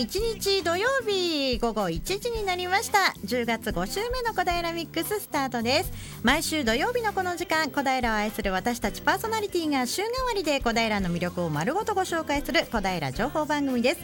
[0.00, 3.12] 21日土曜日午後1時になりました。
[3.26, 5.92] 10月5週目の小平ミックススタートです。
[6.22, 14.00] 毎週土曜日のこの時間小平を愛する私たちパーソナリティが週替わりで小平の魅力を丸ごとご紹介する小平情報番組です。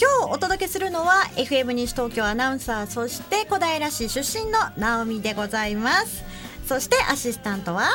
[0.00, 6.22] 今日お届けするのは FM 西東京アナウンサーそして小平市出身の直美でございます。
[6.64, 7.88] そしてアシスタントは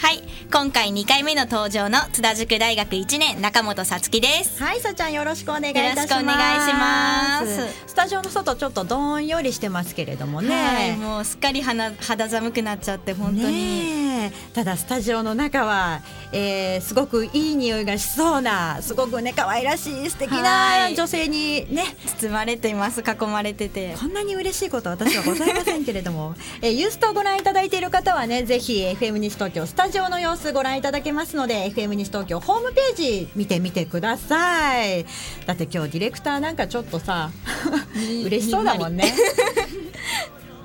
[0.00, 0.22] はい。
[0.50, 4.60] 今回2回目の登場の津田塾大学1年中本さつきです。
[4.60, 5.96] はいさちゃんよろしくお願いいたします。
[5.96, 7.86] よろしくお願いします。
[7.86, 16.00] スタジオの外ちょっとどんよりしてますけれどもね、はい、もうすっかり肌肌寒くなっちゃって本当に、ただスタジオの中は、
[16.32, 21.84] えー、すごくいい匂いがしそうなすごくね可愛らしい素敵な女性にね。
[22.18, 23.94] 包まれています囲まれてて。
[24.00, 35.04] こんなに嬉しいことは私はございませんけれども、えー、ユーストをご覧いただいている方はねぜひ FM 西東京スタジオの様子ご覧いただけますので FM 西東京ホームページ見てみてください。
[35.46, 37.30] だって今日ディレクターなんかちょっとさ
[38.24, 39.12] 嬉しそうだもんね。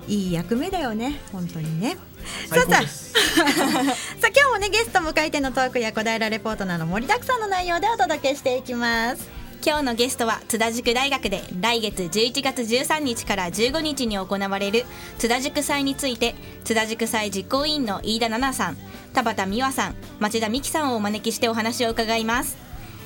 [0.08, 1.98] いい役目だよね本当にね。
[2.48, 2.86] さあさあ。
[2.86, 3.14] さ
[4.24, 9.35] あ今日もねゲスト迎えてのトークや小平レポートなど盛りだくさんの内容でお届けしていきます
[9.66, 14.84] 今日のゲストは津田塾大学で来月11月13日から15日に行われる
[15.18, 18.78] 津田塾祭について津田塾祭実行委員の飯田奈々さん
[19.16, 22.58] 田畑美和さん町田美希さんをお招きしてお話を伺います。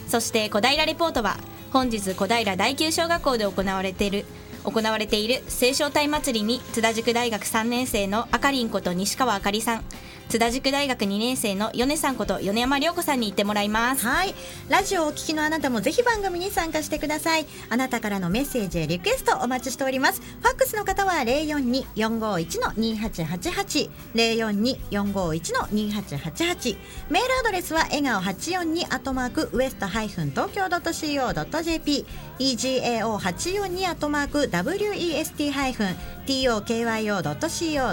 [0.10, 1.38] そして小平レポートは
[1.72, 4.26] 本日小平第9小学校で行われている
[4.66, 9.86] 行われている青少体祭りに津田塾大学3年生のあかりんこと西川あかりさん
[10.30, 14.06] 津田塾大学2年生の米さんこと米山涼子さんに行ってもらいます。
[14.06, 14.36] はい。
[14.70, 17.48] ラジオをお聞きのあなたもぜひ番組に参加してください。
[17.68, 20.22] あなたからのメッセージやリクエストお待ちしております。
[20.22, 21.14] ファックスの方は
[21.96, 26.78] 042-451-2888 042-451-2888
[27.10, 32.06] メールアドレスは笑顔842アットマークウエストハイフン東京 .co.jp
[32.38, 36.19] egao842 アットマーク west ハイフン。
[36.30, 37.90] tokyo.co.jp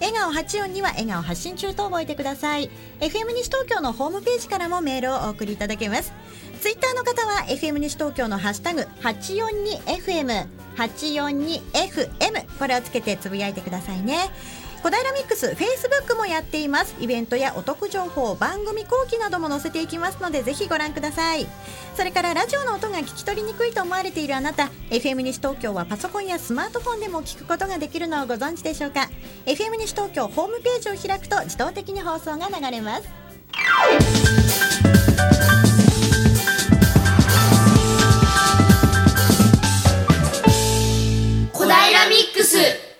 [0.00, 2.68] 笑顔8音には笑顔発信中と覚えてください。
[2.98, 6.12] FM 西東京のホームページからもメールをお送りいただけます。
[6.60, 14.30] ツイッターの方は FM 西東京のハッシュタグ 842FM 842FM これをつけてつぶやいてくださいね。
[14.82, 16.96] 小平ミックスフェイスブックもやっています。
[16.98, 21.46] イベントやお得情報番組後期なども載せていきますのでぜひご覧ください。
[21.96, 29.08] それからラジオの音が聞き取りにくいと思われているあなた FM 西東京はパソコンやスマートフォンでも聞くことができるのをご存知でしょうか
[29.46, 33.08] ？FM 西東京ホームページを開くと自動的に放送が流れます。
[41.52, 42.91] 小平ミックス。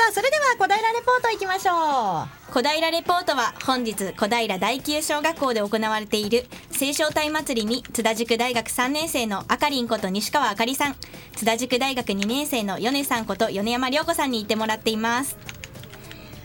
[0.00, 2.52] あそれでは小平レポートいきましょう。
[2.52, 6.46] 小平レポートは本日小平第9小学校で行われている
[6.80, 10.96] 青少体祭りに津田塾大学3年生のあかりんこと西川あかりさん。
[11.36, 15.36] 津田塾大学2年生の米さんこと米山涼子さんにいてもらっています。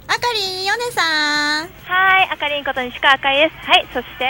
[0.07, 1.67] あかりん米さん。
[1.67, 3.55] はいあかりんこと西川あかりです。
[3.65, 4.25] はいそして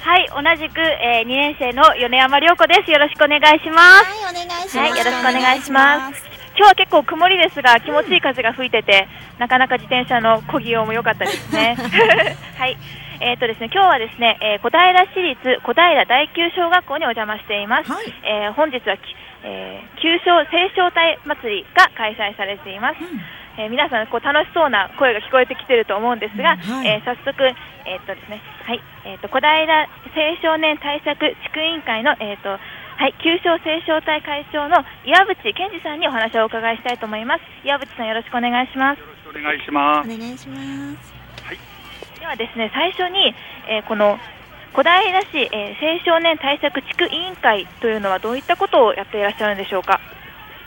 [0.00, 2.90] はい同じく、えー、2年生の米山涼子です。
[2.90, 4.04] よろしくお願いします。
[4.04, 11.76] はいお願いします、はい、よろしくお願いします今日は結構曇りですが気持ちいい風が吹いててなかなか自転車の漕ぎようも良かったですね。
[12.56, 12.76] はい。
[13.20, 17.90] えーとですね、今日はですね、えー、小平市立小平第九小学校にお邪魔しています。
[17.90, 18.96] はい、えー、本日は、
[19.44, 20.44] えー、旧正青
[20.74, 23.00] 少隊祭りが開催されています。
[23.00, 23.20] うん
[23.56, 27.42] えー、皆さんこう楽しそうな声が聞こえてきていると思うんですが、うんはい、えー、早速、
[27.86, 32.58] えー、っとですね、はい、えー、っと小平青少年対策地区委員会のえっと
[32.96, 37.42] はい、旧正青少隊会長の岩渕健二さんにお話をお伺いしたいと思います。
[37.64, 39.00] 岩渕さんよろしくお願いします。
[39.00, 40.06] よろしくお願いします。
[40.06, 40.56] お願いしま
[41.02, 41.12] す。
[41.44, 41.58] はい。
[42.20, 43.34] ではですね、最初に、
[43.68, 44.18] えー、この
[44.72, 50.00] 小平市、えー、青少年対策地区委員会というのはどういったことをやっていらっしゃるんでしょうか？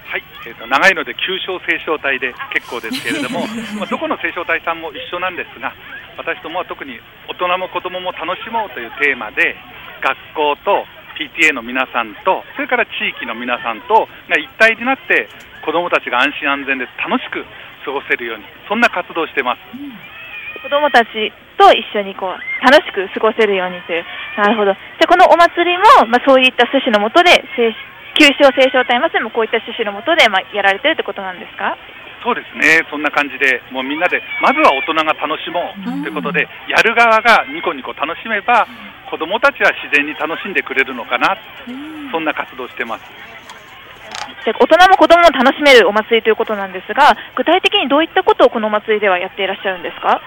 [0.08, 3.42] はい、えーと、長いので旧正青少隊で結構ですけれども、
[3.80, 5.74] まあ、どこの青少隊さんも一緒なんですが
[6.18, 9.58] 私どもは特に大人も子どもも楽しもうというテーマで
[10.02, 10.86] 学校と
[11.18, 15.28] PTA の皆さんとそれから地域の皆さんとが一体になって
[15.66, 17.44] 子どもたちが安心安全で楽しく
[17.84, 19.92] 過ごせるようにそんな活動をしてます、うん、
[20.62, 24.06] 子どもたちと一緒にこう楽しく過ごせるようにという。
[24.38, 24.74] なるほど。
[24.74, 27.42] じゃこのお祭りも、まあ、そういった趣旨のもとで
[28.14, 31.76] 九州青少隊祭りもこういった趣旨のもとで、まあ、やられてるってことなんですか？
[32.22, 38.68] そうですね、そんな感じで、もうみんなで、まずは大人が楽しもうということで、やる側がニコニコ楽しめば、
[39.10, 41.38] 子どもたちは自然に楽しんでくれるのかな、
[42.12, 43.06] そんな活動してます。
[44.46, 50.22] 大人も子どもも楽しめるお祭りということなんですが、具体的にどういったことをこのお祭りではやっていらっしゃるんですか？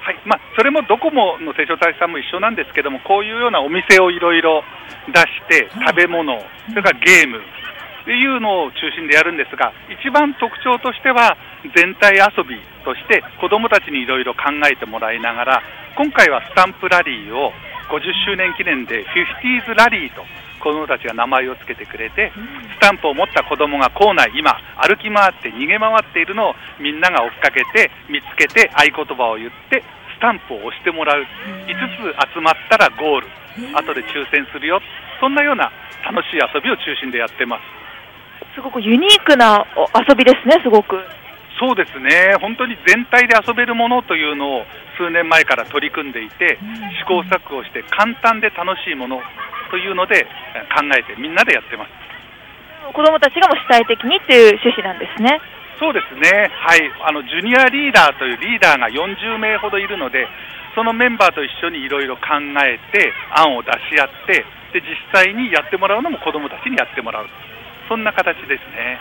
[0.00, 0.16] はい。
[0.24, 4.64] まあ、それもドコモの清少隊さんも一緒なんですけども、こういうようなお店をいろいろ
[5.08, 6.38] 出して、食べ物、
[6.70, 7.40] それからゲームっ
[8.04, 11.36] ていうのを中心でやるんですが、一番特徴としては、
[11.76, 15.62] 全体遊びとして、子どもたちにいろいろ考えてもらいながら、
[15.94, 17.52] 今回はスタンプラリーを
[17.88, 20.24] 50周年記念で、50s ラリーと
[20.60, 22.32] 子どもたちが名前をつけてくれて、
[22.76, 29.82] スタンプを持った子どもが校内、今、歩き回って逃げ回っているのをみんなが追っかけて、見つけて、合言葉を言って、
[30.16, 33.28] スタンプを押してもらう、5つ集まったらゴール、
[33.74, 34.80] 後で抽選するよ、
[35.20, 35.72] そんなような
[36.04, 37.62] 楽しい遊びを中心でやってます。
[38.54, 40.98] すごくユニークなお遊びですね、すごく。
[41.58, 44.64] そうですね、本当に全体で遊べるものというのを
[44.96, 46.58] 数年前から取り組んでいて、
[47.02, 49.20] 試行錯誤して簡単で楽しいもの
[49.70, 51.90] というのでえ考えてみんなでやってます。
[52.94, 55.40] 子供たちがもう主体的にっていう趣旨なんですね。
[55.78, 60.26] そうですね、はい、あのジュニアリーダーというリーダーが40名ほどいるので、
[60.74, 62.34] そのメンバーと一緒にいろいろ考
[62.64, 67.26] えて、案を出し合ってで、実際にやってもらうのも子どもたちにやってもらう、
[67.88, 68.98] そんな形ですね。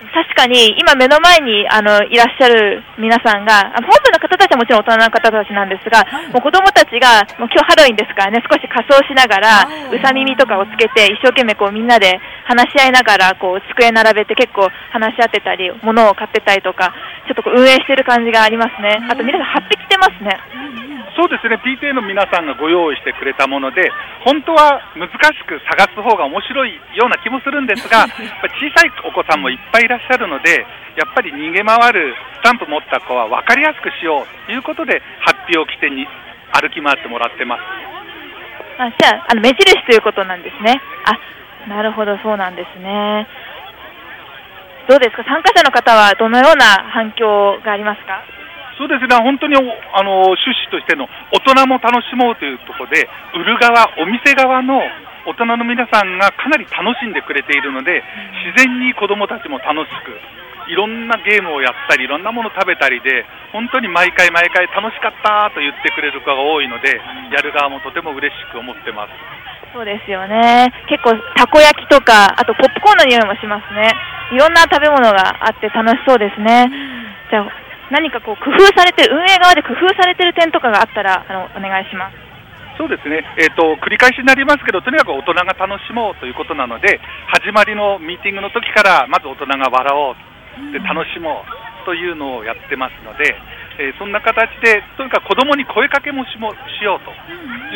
[0.00, 6.02] 確かに今目の前にあのいらっしゃる皆さんが、本部の方たちはもちろん大人の方たちなんですが、
[6.32, 16.94] もう子供たちがもう今日ハロウィンですからね、少し仮装しながら、うさ耳とかをつけて、一生懸命こうみんなで話し合いながら、こう机並べて結構話し合ってたり、物を買ってたりとか、
[17.28, 18.98] ちょっとこう運営してる感じがありますね。
[19.04, 20.80] あと皆さん、ハッピー着てますね。
[21.16, 23.90] そうですね、PTA の皆さんがご用意してくれたもので、
[24.24, 28.08] 本当は難しく探す方が面白いような気もするんですが、 やっ
[28.40, 30.64] ぱり小さいお子さんもいっぱいいらっしゃるので、
[30.96, 36.06] やっぱり逃げ回るスタンプ持った子は分かりやすくしようということで、ハッピーを着てに
[36.54, 37.62] 歩き回ってもらってます。
[38.78, 40.80] あじゃああの、目印ということなんですね。
[41.04, 43.26] あなるほど、そうなんですね。
[44.88, 48.24] どうですか、参加者の方はどのような反響がありますか？
[48.78, 54.80] そうですね、本当におあの趣旨としての大人も楽しもうというところで、売る側、お店側の
[55.26, 58.02] 大人の皆さんがかなり楽しんでくれているので、
[58.44, 60.16] 自然に子どもたちも楽しく、
[60.70, 67.00] いろんなゲームをやったり、いろんなもの食べたりで、本当に毎回毎回楽しかったと言ってくれる子が多いので、
[67.32, 69.12] やる側もとても嬉しく思ってます。
[69.72, 70.72] そうですよね。
[70.88, 73.94] 結構、たこ焼きとか、あとポップコーンの匂いもしますね。
[74.32, 76.70] いろんな食べ物があって楽しそうですね。
[77.30, 77.48] じゃあ、
[77.90, 82.29] 何かこう、工夫されてる、運営側で工夫されてる点とかがあったら、あの、お願いします。
[82.80, 86.96] そうですね、えーと、繰り返しになりますけど、とにかく大人が楽しもうということなので、
[87.28, 93.36] 始まりのミーティングの時から、まず大人が笑おう、で楽しもうというのをやってますので、
[93.76, 97.12] えーそんな形で、とにかく子供に声かけもしもしようと、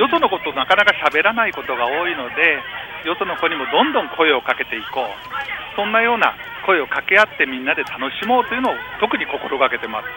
[0.00, 2.64] よそのことなかなか喋らないことが多いので、
[3.04, 6.32] よその子にもどんどん声をかけていこう、そんなような
[6.64, 10.08] 声を掛け合ってみんなで楽しもうというのを特に心がけてます。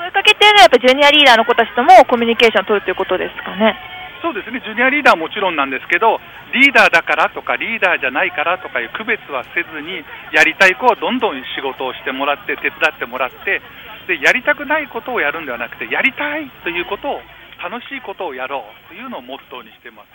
[0.00, 3.95] 声かけてるのはやっぱジュニアリーダーの子たちともコミュニケーションを取るということですかね。
[4.22, 6.20] そうですね、ジュニアリーダーはもちろんなんですけど、
[6.52, 13.60] リーダーだからとか、リーダーじゃないからとかいう区別はせずに、やりたい子はどんどん仕事をしてもらって、手伝ってもらって、
[14.08, 17.22] でやりたくないことをやるんではなくて、やりたいということを、
[17.56, 20.08] 楽しいことをやろうというのをモットーにしてます。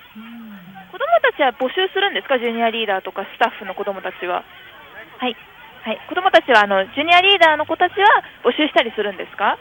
[0.91, 4.43] 子供たちは募集するんですか、ジュニアリーダーとかスタッフの子供たちは。
[5.17, 5.35] はい。
[5.83, 5.99] はい。
[6.07, 9.57] 子供たちは、あの、ジュニアリーダーの子たちは募集したりするんですか？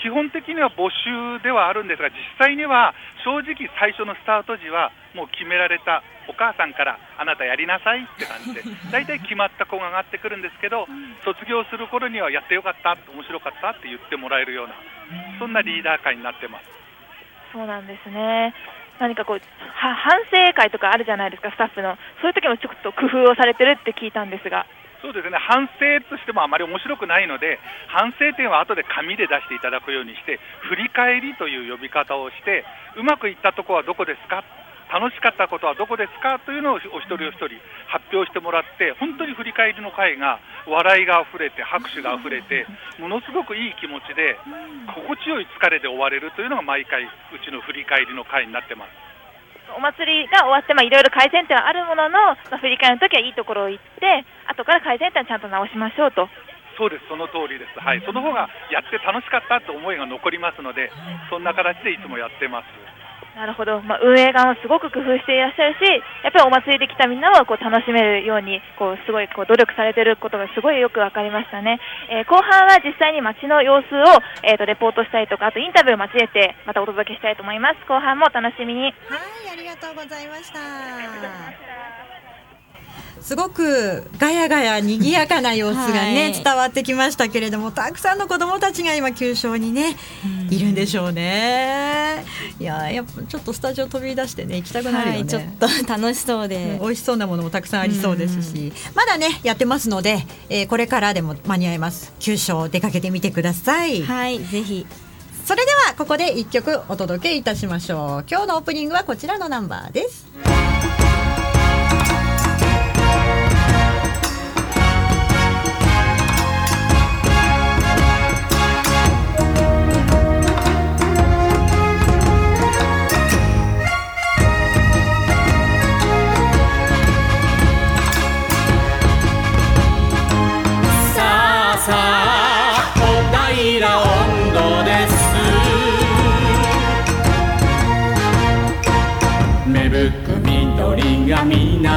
[0.00, 10.88] 基本的には募集ではあるんですが、実際には正直、最初のスタート時は、もう決められたお母さんから、あなたやりなさいって感じで、 大体決まった子が上がってくるんですけど、
[11.24, 14.74] 卒業する頃にはやってよかった、面白かったって言ってもらえるような、
[15.38, 16.66] そんなリーダー会になってます。
[17.52, 18.54] そうなんですね。
[19.00, 19.40] 何かこう、
[19.74, 21.98] は反省会とかあるじゃないですか、スタッフの。
[22.20, 24.66] そういう時もちょっと工夫をされてるって聞いたんですが。
[25.02, 25.38] そうですね。
[25.38, 30.38] 反省としてもあまり面白くないので、反省点は後で紙で出していただくようにして、
[30.68, 32.64] 振り返りという呼び方をして、
[32.96, 34.44] うまくいったところはどこですか、
[34.92, 36.40] 楽しかったことはどこですか？
[36.40, 42.66] というのをお一人お一人発表してもらって、本当に振り返りの会が笑いがあふれて、拍手があふれて、
[42.98, 44.36] ものすごくいい気持ちで、
[44.92, 47.08] 心地よい疲れで終われるというのが毎回、う
[47.44, 49.09] ちの振り返りの会になってます。
[49.76, 56.28] お祭りが終わって、まあ、いろいろ改善点はあるものの、まあ、振り返りの時はいいところを言って、後から改善点はちゃんと直しましょうと。
[56.78, 60.90] そうです、その通りです、はい、その方がやって楽しかったと思いが残りますので、
[61.28, 62.99] そんな形でいつもやってます。
[63.40, 65.80] なるほど、まあ、運営側もすごく工夫していらっしゃるし、
[66.20, 71.80] やっぱりお祭りで来たみんなをこう楽しめるように、こうすごいこう努力されていることがすごいよく分かりましたね。
[72.10, 74.04] えー後半は実際に街の様子を、
[74.44, 77.80] えー、とレポートしたりとか、あとインタビューを交えてまたお届けしたいと思います。
[77.88, 78.82] 後半もお楽しみに。
[78.82, 78.92] はい、
[79.52, 81.99] ありがとうございました。
[83.20, 86.44] すごくガヤガヤ賑やかな様子がね、はい。
[86.44, 89.96] 伝わってきましたけれどもたくさんの子どもたちが今球場にね、
[90.50, 92.24] いるんでしょうね。
[92.58, 102.12] いややっぱちょっとスタジオ飛び出してね行きたくなるよね、はい、ちょっと楽しそうで、美味しそうなものもたくさんありそうですし、まだねやってますので、えーこれからでも間に合います。
[102.20, 104.86] 球場出かけてみてください、はいぜひ。
[105.44, 108.24] それではここで一曲お届けいたしましょう。
[108.30, 110.26] 今日のオープニングはこちらのナンバーです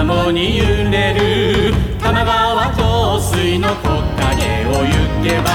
[0.04, 4.92] もに揺れる玉川上水の木陰を行
[5.24, 5.50] けば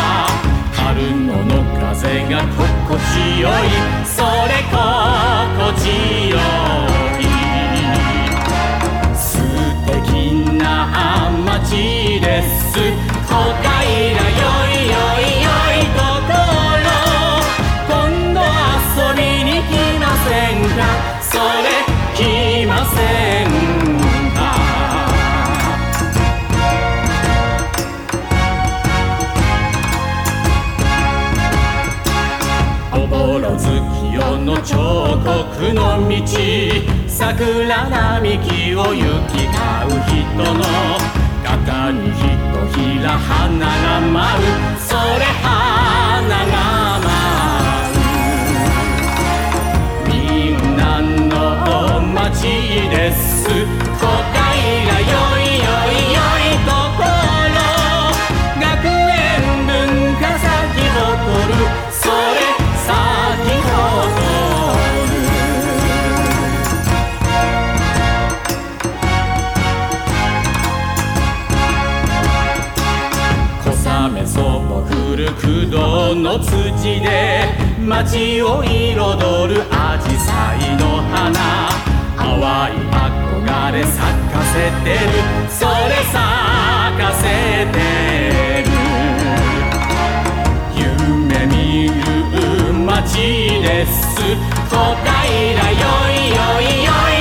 [0.73, 3.53] 春野の風が心地よい。
[4.07, 5.85] それ心地
[6.28, 6.28] よい
[37.29, 37.43] 桜
[37.91, 39.53] 並木を行き交
[39.85, 40.65] う人の
[41.45, 44.45] 肩にひとひら花が舞う。
[44.81, 44.99] それ
[45.45, 45.78] は
[76.09, 76.49] 駆動の土
[77.01, 77.45] で
[77.79, 81.69] 街を彩るアジサイの花。
[82.17, 82.41] 淡
[82.73, 83.99] い憧れ咲
[84.33, 85.11] かせてる。
[85.51, 86.17] それ咲
[86.99, 87.25] かせ
[87.73, 87.77] て
[88.65, 88.71] る。
[90.75, 91.55] 夢見
[91.89, 93.93] る街です。
[94.71, 94.75] 小
[95.05, 95.13] 平
[95.73, 97.18] よいよいよい。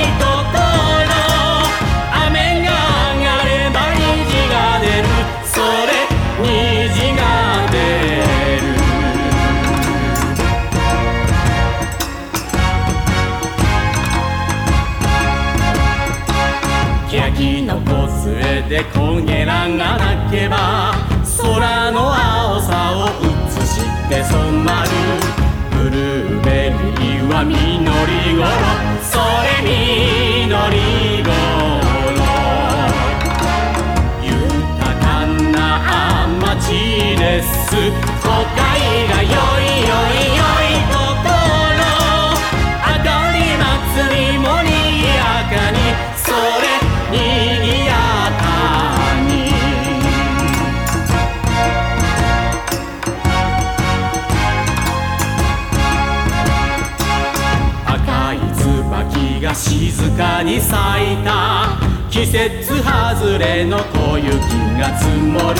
[62.48, 64.32] 季節外れの小雪
[64.80, 65.56] が積もる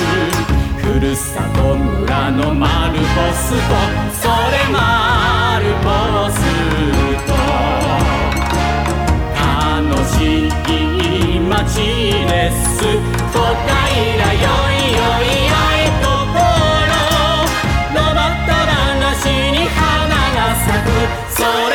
[0.78, 3.04] ふるさと村のマルポ
[3.34, 3.56] スト
[4.14, 5.90] それマルポ
[6.32, 6.40] ス
[7.26, 7.32] ト
[9.36, 11.76] 楽しい街
[12.26, 16.40] です小平よいよいよいとこ
[16.88, 16.96] ろ
[17.92, 20.88] ロボット話に花が咲く
[21.36, 21.67] そ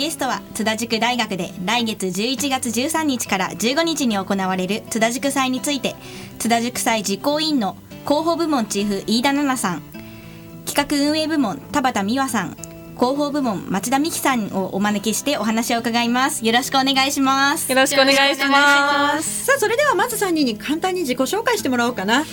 [0.00, 5.94] ゲストは津田塾大学で来月11月13日から15日に行われる津田塾祭について
[6.38, 7.76] 津田塾祭実行委員の
[8.06, 9.82] 広報部門チーフ飯田奈々さん
[10.64, 12.56] 企画運営部門田畑美和さん
[12.98, 16.44] 広報部門町田美希さんをお招きしてお話を伺います。
[16.44, 17.70] よろしくお願いします。
[17.70, 19.46] よろしくお願いします。
[19.46, 22.24] さあそれではまず3人に簡単に自己紹介してもらおうかな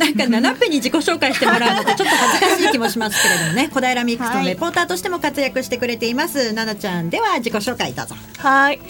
[0.00, 3.68] なんか七ペに自己紹介してもらうのとちょっと恥ずかしい気もしますけれどもね。
[3.72, 8.16] 小平ミックスのレポーターとしても活躍してくれています、ななちゃんでは自己紹介どうぞ。
[8.38, 8.80] はい。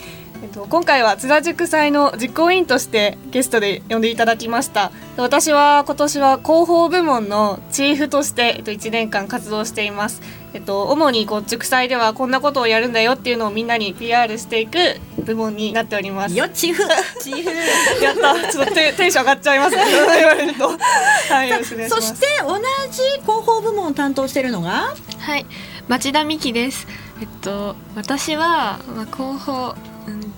[0.43, 4.91] えっと、今回は津田塾祭の実行委員としてゲストで呼んでいただきました。
[5.19, 10.23] 私は今年は広報部門のチーフとして、えっと、1年間活動しています、
[10.55, 14.79] えっと、主にこう塾祭ではこんなことをやるんだよっていうのをみんなに PR していく
[15.25, 16.35] 部門になっております。
[16.35, 16.85] よチーフ。
[17.21, 18.03] チーフ。
[18.03, 18.51] やった。
[18.51, 19.85] ちょっとテテンション上がっちゃいますね。
[19.85, 22.57] 言われるとはいしそして同
[22.91, 24.95] じ広報部門を担当しているのが？
[25.19, 25.45] はい、
[25.89, 26.87] 町田美希です。
[27.21, 29.90] えっと私はまあ広報うん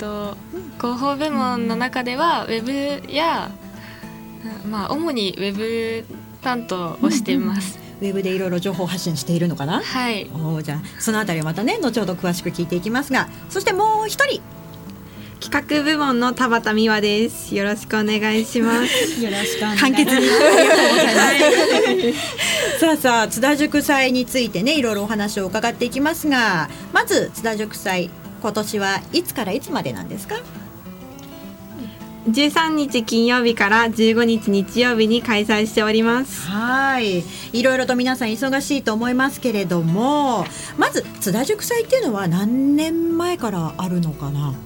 [0.03, 0.37] と
[0.79, 2.61] 広報部門の中ではウェ
[3.05, 3.53] ブや
[4.65, 6.05] うんまあ主にウェブ
[6.43, 7.79] 担当をしています。
[8.01, 9.81] ウェブでいろいろ情報発信しているのかな？
[9.81, 13.29] はい、おーじゃあそのあたりはまたね後ほど詳しく聞いていきますが。
[13.49, 14.43] そしてもう一人。
[15.39, 17.55] 企画部門の田畑美和です。
[17.55, 19.23] よろしくお願いします。
[19.23, 20.27] よろしくお願い簡潔に。
[22.81, 26.69] さあさあ津田塾祭についてねいろいろお話を伺っていきますが。
[26.93, 28.11] まず津田塾祭
[28.43, 30.35] 今年はいつからいつまでなんですか
[32.29, 36.49] ？13日金曜日から15日日曜日に開催しております。
[36.49, 37.23] はい。
[37.53, 40.45] いろいろと皆さん忙しいと思いますけれども
[40.77, 44.55] まず津田塾祭っていうのは何年前からあるのかな？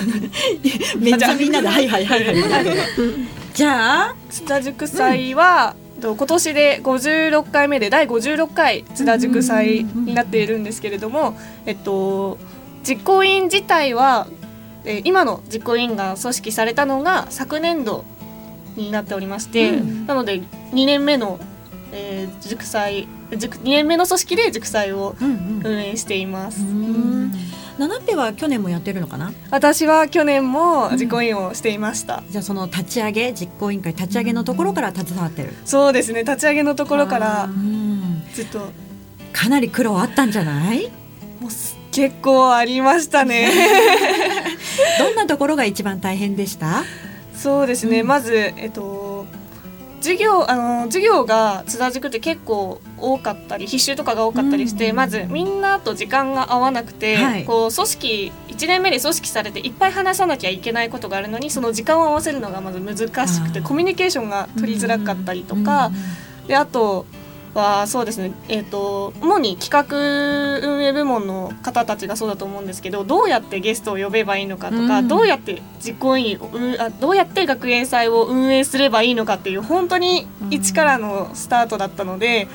[0.98, 2.66] めっちゃみんなではいはいはいはい。
[3.52, 12.38] じゃあ津田塾祭は、と今年で56回目で第56回津田塾祭になっているんですけれども、えっと、
[12.82, 14.26] 実行委員自体は、
[14.84, 18.04] えー今の実行委員が組織されたのが昨年度
[18.76, 19.72] になっておりまして、
[20.06, 20.40] なので
[20.72, 21.38] 2年目の、
[21.92, 25.60] えー塾祭塾2年目の組織で塾祭をうん。
[25.62, 26.62] 運営しています。
[26.62, 27.32] うん
[27.78, 29.32] 七ペは去年もやってるのかな？
[29.50, 32.22] 私は去年も実行委員をしていました。
[32.28, 36.20] じゃあその立ち上げ実行委員会立ち上げのところから携わってるそうですね。
[36.24, 38.70] 立ち上げのところからうんずっと。
[39.32, 40.90] かなり苦労あったんじゃない？
[41.40, 43.48] もうす結構ありましたね。
[44.98, 46.84] どんなところが一番大変でした？
[47.34, 48.06] そうですね、うん。
[48.06, 49.26] まずえっと
[50.00, 57.44] 授業あの授業が津田塾って結構多かったり必修とかが多かったりして、うんまずみんなと時間が合わなくて、はい。
[57.44, 65.90] こう組織1年目で組織されていっぱい話さなきゃいけないことがあるのにその時間を合わせるのがまず難しくてコミュニケーションが取りづらかったりとか、
[66.46, 67.06] であと
[67.54, 75.08] はそうですね、えー、と主に企画運営部門の方たちがそうだと思うんですけどどうやってゲストを呼べばいいのかとか、うん。
[75.08, 76.40] どうやって実行委員
[76.78, 82.48] あどうやって学園祭を運営すればいいのかっていう本当に一からのスタートだったので。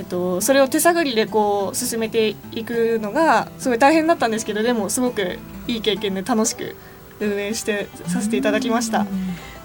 [0.00, 6.74] えっと、それを手探りでこう進めていくのがすごい大変だったんですけどでもすごくいい経験で楽しく
[7.20, 9.06] 運営してさせていただきました。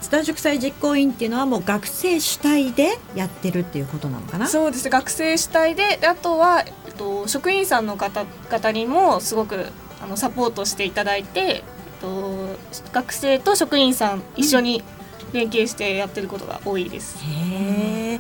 [0.02, 4.46] 津田塾祭実行委員っていうのはもう学生主体でやってるっていうことなのかな？
[4.48, 9.68] そうですね学生主体でであとは、えっと、職員さんの方々にもすごく
[10.04, 11.64] あのサポートしていただいて、えっ
[12.02, 12.58] と、
[12.92, 14.84] 学生と職員さん一緒に
[15.32, 17.18] 連携してやってることが多いです。
[17.24, 18.20] へえ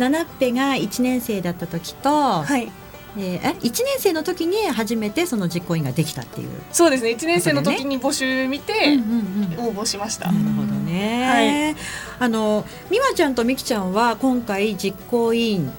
[0.00, 2.08] 七っぺが1年生だった時と、
[2.42, 2.72] はい、
[3.18, 7.10] えーえ1年生の時に初めてその実行委員ができたっていう、そうですね。
[7.10, 10.32] 1年生の時に募集見てうんうん応募しました。
[10.32, 11.76] なるほどね、
[12.18, 15.70] あの美和ちゃんと美希ちゃんは今回実行委員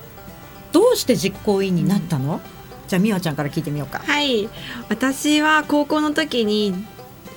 [0.72, 2.42] どうして実行委員になったの、
[2.88, 4.00] じゃあ美和ちゃんから聞いてみようか。
[4.00, 4.50] はい、
[4.90, 6.74] 私は高校の時に、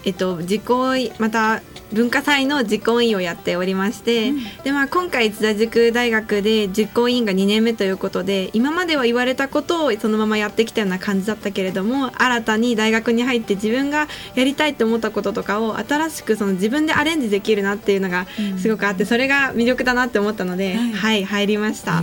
[0.04, 1.62] えっと、実行委また
[1.92, 4.32] 文化祭の実行委員をやっておりまして、
[4.64, 18.26] でまあ、今回津田塾大学で実行委員が2年目ということで今までは言われたことをそのままやってきたような感じだったけれども新たに大学に入って自分がやりたいって思ったこととかを新しくその自分でアレンジできるなっていうのが
[18.58, 22.02] すごくあってそれが魅力だなって思ったので、はい、入りました。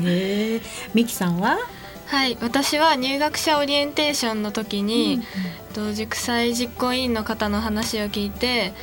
[0.93, 1.57] 美希さんは？
[2.11, 5.21] はい、私は入学者オリエンテーションの時に、
[5.73, 8.73] と塾祭実行委員の方の話を聞いて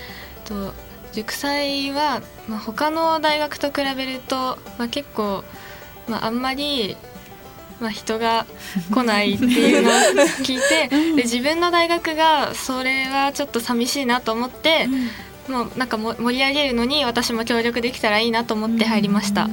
[0.47, 0.73] と
[1.12, 5.45] 塾祭は、まあ、他の大学と比べると、まあ、結構、
[6.09, 6.97] まあ、あんまり、
[7.81, 8.47] まあ、人が
[8.95, 9.93] 来ないっていうのを
[10.43, 14.88] 聞いてで自分の大学がそれはちょっと寂しいなと思って、
[15.49, 19.51] もうなんかも盛り上げるのに私も協力できたらいいなと思って入りました。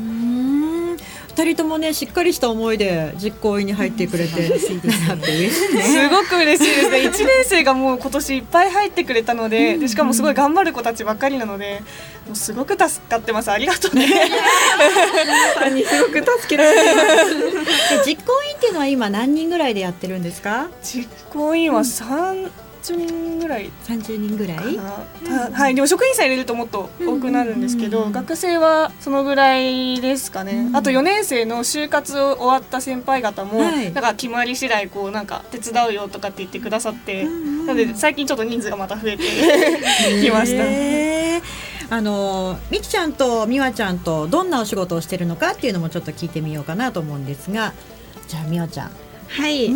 [1.38, 5.00] 二人ともねしっかりした思いで実行委員に入ってくれて嬉しいです。
[6.10, 6.98] ごく嬉しいですね。
[7.00, 11.82] 1年生がもう今年いっぱい入ってくれたのででしかもすごい頑張る子たちばっかりなので
[12.26, 14.08] もうすごく助かってますありがとうね。
[15.60, 18.06] さんにすごく助けられてます。
[18.06, 20.70] で実行委員っていうのは今何人ぐらいでやってるんですか？
[20.82, 22.50] 実行委員は3
[22.94, 23.72] 30人ぐらい。
[23.86, 24.76] 30人ぐらい？
[24.76, 24.84] か
[25.24, 25.76] な、たはい。
[25.76, 33.94] でも職員さん入れるともっと多くなるんですけど、学生はそのぐらいですかね、あと4年生の就活を終わった先輩方も、はい。
[33.94, 37.30] なんか決まり次第こうなんか手伝うよとかって言ってくださって、な
[37.68, 39.24] ので最近ちょっと人数がまた増えて
[40.22, 40.66] きました。
[41.88, 47.74] あのみきちゃんとみわちゃんとどんなお仕事をしてるのかっていうのもちょっと聞いてみようかなと思うんですが
[48.28, 48.92] じゃあみわちゃん
[49.28, 49.70] はい、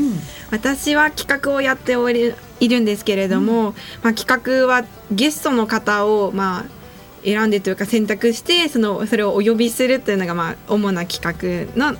[0.52, 6.66] 私は企画をやっておりいるんですけれども、まあ、企画はゲストの方をまあ
[7.24, 11.98] 選んでというか選択してそのそれをお呼びするというのがまあ主な企画の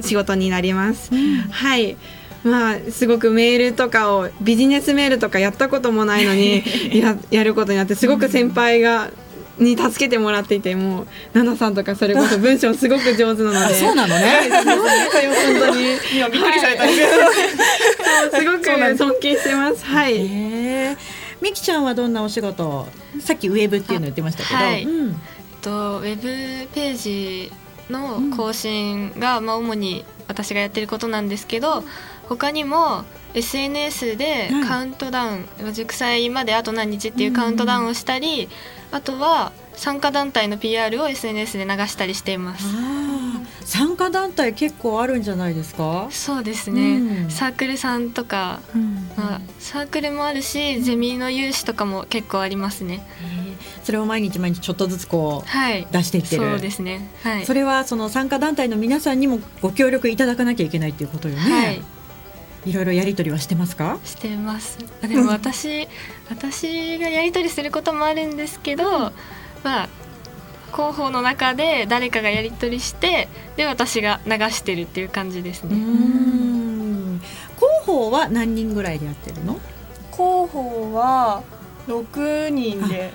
[0.00, 1.10] 仕事になります。
[1.50, 1.96] はい。
[2.44, 6.62] まあ、すごくメールとかをビジネスメールとかやったこともないのに
[6.96, 9.10] ややることになってすごく先輩が
[9.58, 13.58] に助けてもらっていてもうナナさんとかそれこそ文章すごく上手なので。
[13.58, 14.24] あそうなのね。
[14.24, 15.98] はい本当に。
[16.14, 16.84] 今びっくりされた。
[16.84, 16.94] んで
[18.38, 19.84] すごく尊敬してます。
[19.84, 20.16] はい。
[20.16, 20.96] へー。
[21.40, 22.88] みきちゃんはどんなお仕事を
[23.20, 24.86] さっきウェブっていうの言ってましたけど、はい。
[25.60, 26.22] とウェブ
[26.72, 27.52] ページ
[27.90, 31.82] の更新が、まあ、主に私がやってることなんですけど
[32.28, 38.48] 他にも SNS ではいカウントダウン、塾祭まであと何日っていうカウントダウンをしたり、
[38.90, 42.66] あとは参加団体の PR を SNS で流したりしています。
[43.64, 47.30] 参加団体結構あるんじゃないですか、そうですね、うん。
[47.30, 48.60] サークルさんとか、
[49.16, 53.06] まあ、サークルもあるしゼミの有志とかも結構ありますね
[53.82, 55.86] それを毎日毎日ちょっとずつこうはい。
[55.90, 56.42] 出していってる。
[56.50, 57.08] そうですね。
[57.22, 57.46] はい。
[57.46, 61.82] それはその参加団体の皆さんにもご協力いただかなきゃいけないっていうことよね、はい。
[62.66, 63.98] いろいろやり取りはしてますか？
[64.04, 64.78] してます。
[65.02, 65.86] あでも私
[66.28, 69.12] 私がやり取りすることもあるんですけど、
[69.62, 69.88] まあ
[70.74, 77.20] 広報の中で誰かがやり取りしてで私が流してるっていう感じですうね、ん。
[77.56, 79.58] 広報は何人ぐらいでやってるの？
[80.12, 81.42] 広報は
[81.86, 83.12] 6人で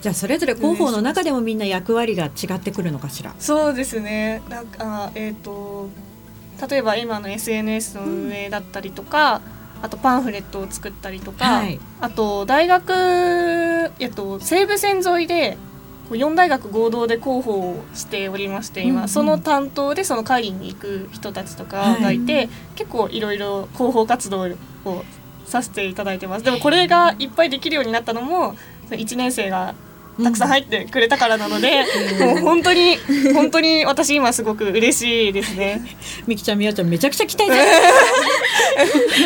[0.00, 3.34] じゃあそれぞれ広報の中でもみんな役割が違ってくるのかしら？
[3.38, 4.42] そうですね。
[4.48, 5.88] なんかえっ、と
[6.70, 9.40] 例えば今の SNS の運営だったりとか、
[9.82, 11.80] あとパンフレットを作ったりとか、はい。
[12.00, 12.92] あと大学、
[13.98, 15.56] えっと、西武線沿いで
[16.10, 19.08] 4大学合同で広報をしておりまして今、うんうん。
[19.08, 24.48] その担当でその会議に行く人たちとかがいて、結構いろいろ広報活動
[24.84, 25.04] を
[25.46, 26.44] させていただいてます。
[26.44, 28.54] でもこれがいっぱいできるようになったのも
[28.90, 29.74] 1年生が
[30.22, 31.84] たくさん入ってくれたからなので、
[32.20, 32.96] もう本当に
[33.32, 35.96] 本当に私今すごく嬉しいですね。
[36.26, 37.50] みきちゃんみやちゃんめちゃくちゃ期待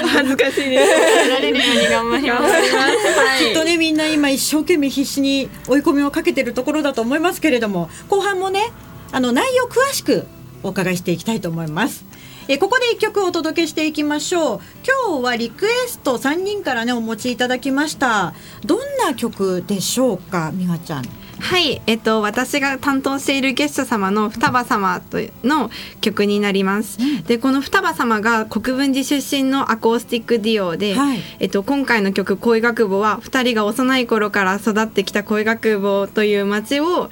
[0.08, 0.90] 恥ずかしいです。
[1.24, 8.72] 得られるように頑張りますきっとねみんな今一生懸命必死に追い込みをかけてるところだと思いますけれども後半もね
[9.12, 10.26] あの内容詳しく
[10.62, 12.04] お伺いしていきたいと思います。
[12.46, 14.60] えここで一曲お届けしていきましょう。
[15.08, 18.34] 今日はリクエスト3人からねお持ちいただきました。
[18.66, 21.04] どんな曲でしょうかみわちゃん。
[21.40, 25.70] はい、えっと私が担当しているゲスト様の双葉様との
[26.02, 26.98] 曲になります。
[27.26, 31.18] でこの双葉様が国分寺出身のアコースティックデュオで、はい。
[31.40, 37.08] えっと今回の曲恋学部は二人が幼い頃から育ってきた恋学部という街を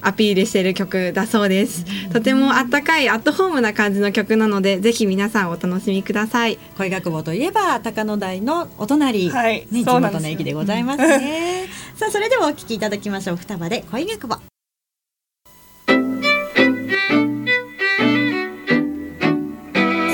[0.00, 1.84] アピールしている曲だそうです。
[2.12, 6.58] とてもあったかいアットホームな感じの曲なのでぜひ皆さんお楽しみください。
[6.76, 9.66] 恋学部といえば高野台のお隣、はい。
[9.70, 11.66] ね、地元の駅でございますね。
[11.96, 13.36] さあそれではお聞きいただきましょう。
[13.36, 14.40] 双葉で恋学部小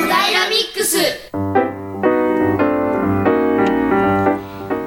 [0.08, 0.98] 平ミックス。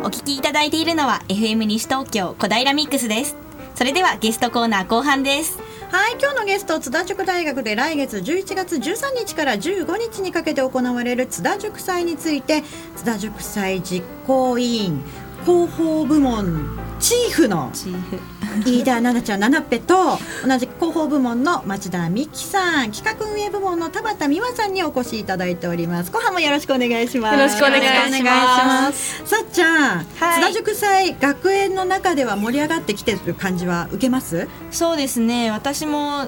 [0.03, 3.35] お聞きいただいているのは FM 西東京小平ミックスです
[3.77, 5.59] それではゲストコーナー後半です。
[5.91, 12.63] はい今日のゲスト津田塾大学で来月11月13日から15日にかけて行われる津田塾祭について
[12.95, 15.03] 津田塾祭実行委員
[15.45, 17.71] 広報部門チーフの
[18.65, 26.11] 飯田奈々ちゃんナナッペと同じく広報部門の町田美希さん企画運営部門の田畑美和さんにお越しいただいております。
[26.11, 27.37] 後半もよろしくお願いします。
[27.37, 28.17] よろしくお願いします。
[28.17, 29.25] よろくお願いします。
[29.25, 34.47] さっちゃん、はい津田塾祭学園の中では盛り上がってきてる感じは受けます？
[34.71, 35.51] そうですね。
[35.51, 36.27] 私も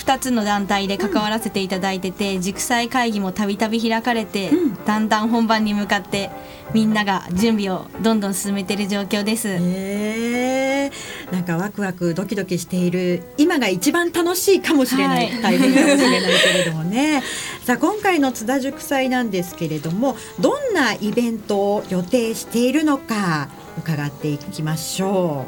[0.00, 4.84] 2つの団体で関わらせていただいてて、塾祭会議もたびたび開かれて、うん。
[4.84, 6.30] だんだん本番に向かって
[6.72, 10.90] みんなが準備をどんどん進めている状況です、へえ
[11.30, 15.42] なんかワクワクドキドキしている今が一番楽しいかもしれない、はい。
[15.42, 17.22] 大変かもしれないけれどもね。
[17.64, 25.46] さあ今回の津田塾祭なんですけれどもどんなイベントを予定しているのか伺っていきましょ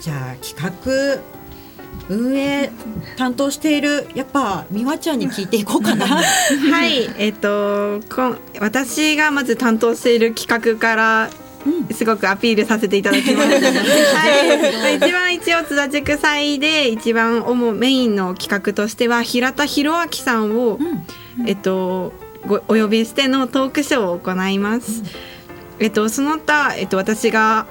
[0.00, 0.02] う。
[0.02, 1.22] じゃあ企画
[2.12, 2.70] 運営
[3.16, 6.06] 担当しているやっぱ美和ちゃんに聞いていこうかな。
[6.06, 11.30] はい、えっとこん私がまず担当している企画から
[11.92, 13.48] すごくアピールさせていただきます。
[13.54, 20.78] はい、一番一応津田塾祭で一番主メインの企画としては平田博明さんを、
[21.46, 22.12] えっと
[22.46, 25.02] ごお呼びしてのトークショーを行います。
[25.78, 27.66] えっとその他えっと私が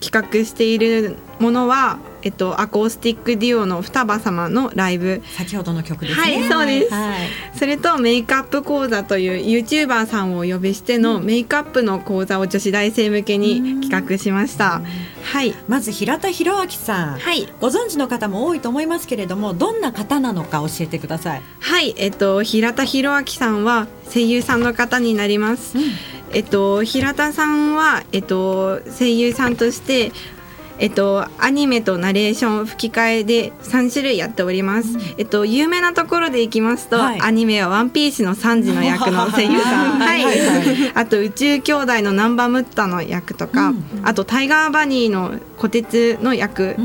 [0.00, 1.98] 企画しているものは。
[2.24, 6.22] えっと、アコースティックデュオの双葉様のライブ先ほどの曲ですね。
[6.22, 7.18] はいそうですはい
[7.54, 14.82] それとメイクアップ講座という YouTuber さんをお呼びしてのメイクアップの講座を女子大生向けに企画しました。
[15.22, 15.54] はい。
[15.68, 17.48] まず平田博明さん、はい。
[17.60, 21.42] ご存知の方も多いと思いますけれどもどんな方なのか教えてください。
[21.60, 21.94] はい。
[21.98, 25.76] えっと平田博明さんは声優さんの方になります。
[26.32, 30.12] えっと平田さんはえっと声優さんとして
[30.78, 37.20] えっと、アニメとナレーション吹き替えで3種類やっております、えっと、有名なところでいきますと、はい。
[37.20, 40.24] アニメは「ワンピースのサンジの役の 声優さん、はい。
[40.24, 40.38] はい。
[40.40, 40.92] はい。
[40.94, 46.76] あと宇宙兄弟のナンバムッタの役とか、あとタイガーバニーの虎鉄の役、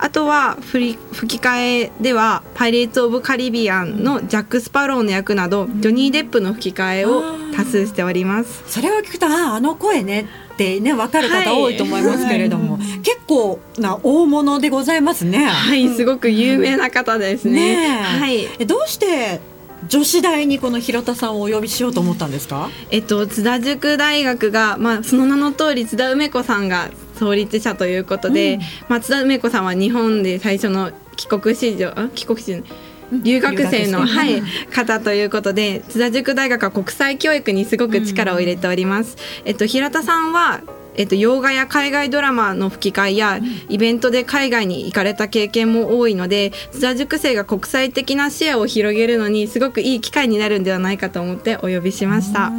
[0.00, 8.62] あとは吹り吹き替えでは「パイレーツ・オブ・カリビアン」のジャック・スパローの役など、ジョニー・デップの吹き替えを多数しております。
[8.68, 15.46] それを聞くとあああの声ねってね分かる方はい多いと思いますけれども、結構な大物でございますね。
[15.46, 17.52] はい、すごく有名な方ですね。
[17.52, 19.40] ねえはい、えどうして
[19.88, 22.70] 女子大にこの平田さんをお呼びしようと思ったんですか？
[22.90, 32.64] えっと津田塾大学がまあその名の通り津田梅子さんが創立者ということで、まあ津田梅子さんは日本で最初の帰国子女あ帰国子女？
[33.10, 39.16] 留学生の、はい、方ということで津田塾大学は国際教育にすごく力を入れております。
[39.44, 40.60] えっと平田さんは
[40.98, 52.50] えっと、洋画や海外ドラマの吹き替えやイベントで海外に行かれた経験も多いので津田塾生が国際的な視野を広げるのにすごくいい機会になるんではないかと思ってお呼びしました。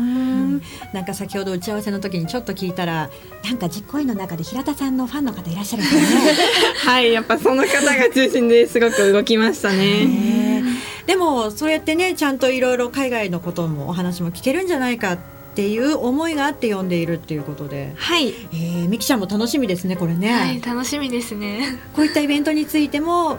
[0.94, 3.10] なんか先ほど打ち合わせの時にちょっと聞いたら
[3.44, 6.38] なんか実行委員の中で平田さんのファンの方いらっしゃるんですよね。
[6.86, 10.06] はい、やっぱその方が中心ですごく動きましたね。
[10.06, 10.64] ね
[11.06, 15.18] でもそうやってねちゃんといろいろ海外のこともお話も聞けるんじゃないかっ
[15.56, 21.80] ていう思いがあって読んでいるっていうことで、はい、えー、みきちゃんも楽しみですねこれね、はい楽しみですね。
[21.96, 23.38] こういったイベントについても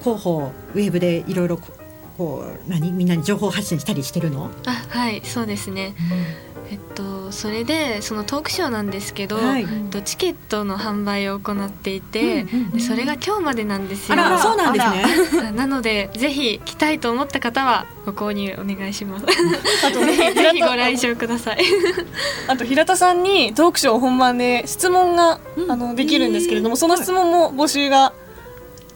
[0.00, 1.58] 広報ウェブでいろいろ
[2.16, 5.94] ここう何みんなに情報発信したりしてるの、あはいそうですね。
[6.70, 9.62] えっとそれでそのトークショーなんですけど、はい。
[9.62, 14.18] えっとチケットの販売を行っていて、うんうんそれが今日までなんですよ。
[14.18, 15.50] あらそうなんですね。
[15.52, 19.26] なのでぜひ来たいと思った方はご購入お願いします。
[19.86, 21.58] あとね ぜひご来場ください。
[22.48, 28.12] あと平田さんにトークショー本番で質問が、あのできるんですけれども、その質問も募集が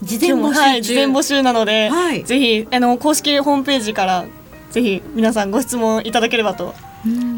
[0.03, 4.27] 事前募集中、はい、事前募集なので、はいぜひあの公式ホームページから
[4.71, 6.75] ぜひ皆さんご質問いただければと。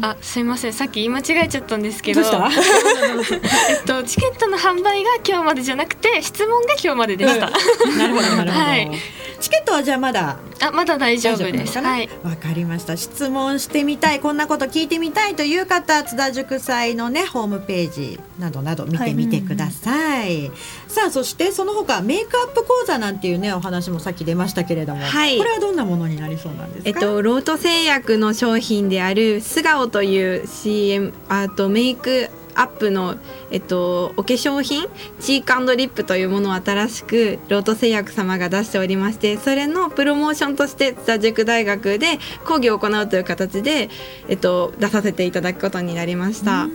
[0.01, 0.73] あすいません。
[0.73, 2.21] さっき言い間違えちゃったんですけど。
[2.21, 2.49] どうした？
[3.71, 7.49] えっとチケットの販売が今日までじゃなくて質問が今日まででした、
[7.97, 8.91] なるほどなるほど、 はい。
[9.39, 10.37] チケットはじゃあまだ？
[10.63, 11.79] あまだ大丈夫です。
[11.79, 12.09] はい。
[12.23, 12.95] わかりました。
[12.97, 20.51] 質問してみたいこんなこと聞いてみたいという方津田塾祭のねホームページなどなど見てみてください、
[20.87, 25.37] さあそしてその他メイクアップ講座なんていうねお話もさっき出ましたけれども、はい。
[25.39, 26.89] これはどんなものになりそうなんですか？
[26.89, 33.15] えっと、ロート製薬の商品である素顔という CM あとメイクアップの、
[33.49, 34.85] えっと、お化粧品
[35.19, 43.89] チークリップというものを新しくロート製薬様が出しておりましてそれのプロモーションとして津田塾大学で講義を行うという形で、
[44.27, 46.67] えっと、出させていただくことになりました。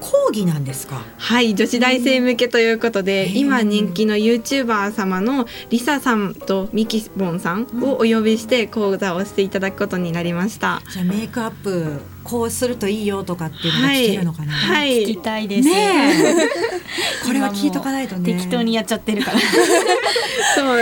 [0.00, 1.02] 講義なんですか？
[1.18, 10.82] はい女子大生向けということで、今人気の YouTuber 様のリサさんとミキボンさんをお呼びして講座をしていただくことになりました。
[10.92, 15.68] じゃあメイクアップこうするといいよとかっていうのが聞けるのかな、はい、聞きたいです。
[15.68, 16.48] ねえ
[17.26, 19.38] これは聞いとかないとね適当にやっちゃってるから。
[20.54, 20.78] そう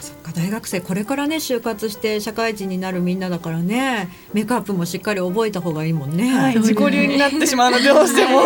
[0.00, 6.32] そっか大学生これからね就活して社会人になるみんなだからねメイクアップもしっかり覚えた方がいいもんね。
[6.32, 8.42] はい、自己流になってしまうのでどうしても。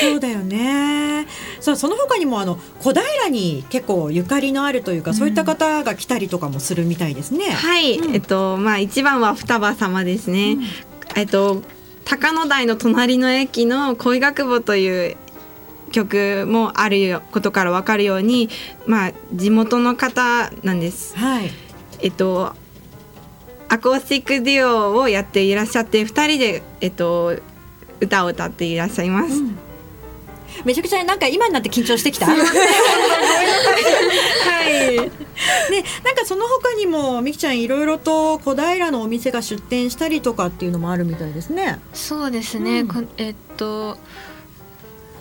[0.00, 1.26] そうだよね。
[1.58, 7.46] さあその他にもあの小平に結構ゆかりのあるというか、そういった方が来たりとかもするみたいですね。
[7.46, 10.56] はい、えっとまあ一番は双葉様ですね。
[11.18, 11.62] えっと
[12.04, 15.16] 高野台の隣の駅の恋学部という
[15.90, 18.48] 曲もあることからわかるように、
[18.86, 21.16] まあ地元の方なんです。
[21.18, 21.50] はい。
[22.00, 22.54] えっと
[23.68, 27.36] アコースティックデュオをやっていらっしゃって二人でえっと
[28.00, 29.42] 歌を歌っていらっしゃいます。
[30.64, 32.26] めちゃくちゃなんか今になって緊張してきた？
[32.26, 32.38] はい。
[35.70, 41.78] ね、なんかその他にもみきちゃんいろいろと小平のお店が出店したりとかっていうのもあるみたいですね。
[41.92, 43.98] そうですね、うんこえっと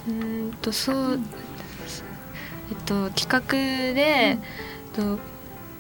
[0.08, 1.20] うーんとそう
[2.70, 3.40] えっと企画
[3.94, 4.40] で、えっ
[4.94, 5.20] と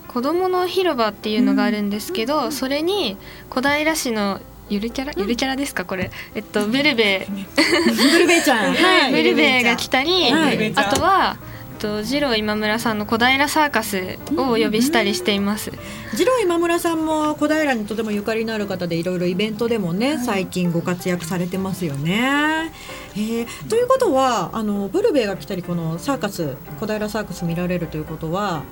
[0.08, 3.18] 子どもの広場っていうのがあるんですけど、それに
[3.50, 5.86] 小平市のゆるキャラ、ゆるキャラですか？
[5.86, 6.12] これ。
[6.36, 7.28] えっとベルベ。
[7.56, 8.74] ブルベイちゃん。
[8.74, 10.74] はい、ベルベが来たり、はい。
[10.76, 11.38] あとは
[11.80, 15.72] と次郎今村さんの小平サーカスをお呼びしたりしています。
[16.16, 22.72] 次郎今村さんも小平にとてもゆかりのある方でいろいろイベントでもね、最近ご活躍されてますよね。
[23.16, 28.64] えーということはあのブルベイが来たりこのサーカス小平サーカス見られるということは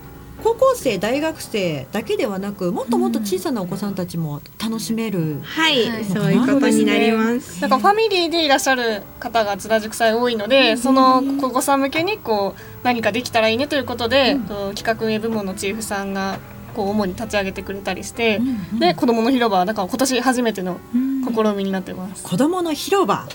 [0.43, 5.39] 高校生大学生だけではなくもっともっと小さなお子さんたちも楽しめる。
[5.43, 7.61] はい、はいそういうことになります。
[7.61, 16.39] なんかファミリーでいらっしゃる方が津田塾祭多いので、そのお子さん向けにこう何かできたらいいねということで、と企画運営部門のチーフさんが
[16.75, 18.39] こう主に立ち上げてくれたりして、
[18.77, 22.23] で子どもの広場はだから今年初めての試みになってます。
[22.23, 23.27] 子どもの広場、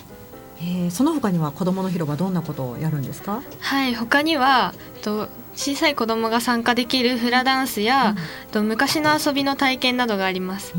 [0.59, 3.41] えーその他には子どもの広場どんなことをやるんですか？
[3.59, 10.73] はい、他にはと小さい子供が参加できるフラダンスや、えっと昔の遊びの体験などがあります。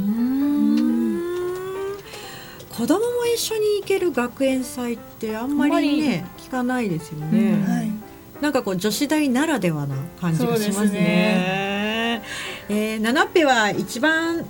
[2.74, 7.92] 子供も一緒に行ける学園祭ってあんまりね聞かないですよね、はい。
[8.40, 11.00] なんかこう女子大ならではな感じがしますそうですね。
[11.00, 12.22] ね
[12.70, 14.46] えー、ナナは一番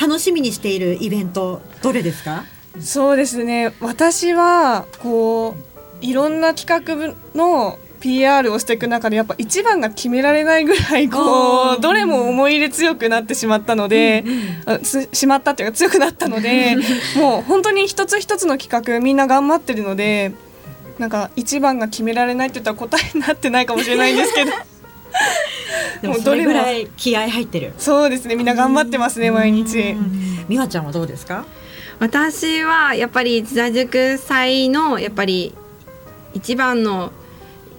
[0.00, 2.44] 楽しみにしているイベントどれですか？
[2.80, 3.72] そうですね。
[3.80, 5.54] 私はこ
[6.02, 14.24] ういろんな企画の PR をしていく中でやっぱ一番が決められないぐらいこうどれも思い入れ強くなってしまったので、
[14.66, 16.76] あつしまったっていうか強くなったので
[17.16, 20.32] もう本当に一つ一つの企画みんな頑張ってるので
[20.98, 24.52] なんか一番が決められないって言ったら答えになってないかもしれないんですけど。
[26.02, 27.72] でもそれぐらい気合入ってる。
[27.78, 29.94] そうですねみんな頑張ってますね毎日。
[30.48, 31.44] 美和ちゃんはどうですか？
[31.98, 35.54] 私はやっぱり津田塾祭のやっぱり
[36.34, 37.10] 一番の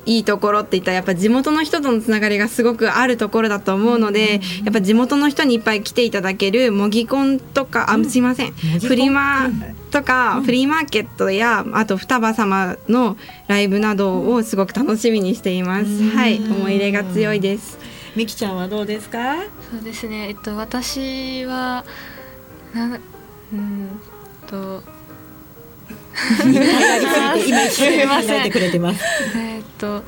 [0.08, 8.54] いいところって言ったらやっぱ地元の人とのつながりがすごくあるところだと思うので、やっぱ地元の人にいっぱい来ていただける模擬コンとか、あすいません。
[8.54, 9.50] フリマ
[9.92, 13.18] とか、フリーマーケットやあと双葉様の
[13.48, 16.04] ライブなどをすごく楽しみにしています。
[16.10, 17.78] はい思い入れが強いです。
[18.16, 19.36] みきちゃんはどうですか？
[19.72, 20.30] そうですね。
[20.30, 21.86] えっと私は
[22.74, 24.00] なうーん
[24.48, 24.82] と
[26.48, 29.04] 今一生懸てくれてます
[29.36, 30.04] えっと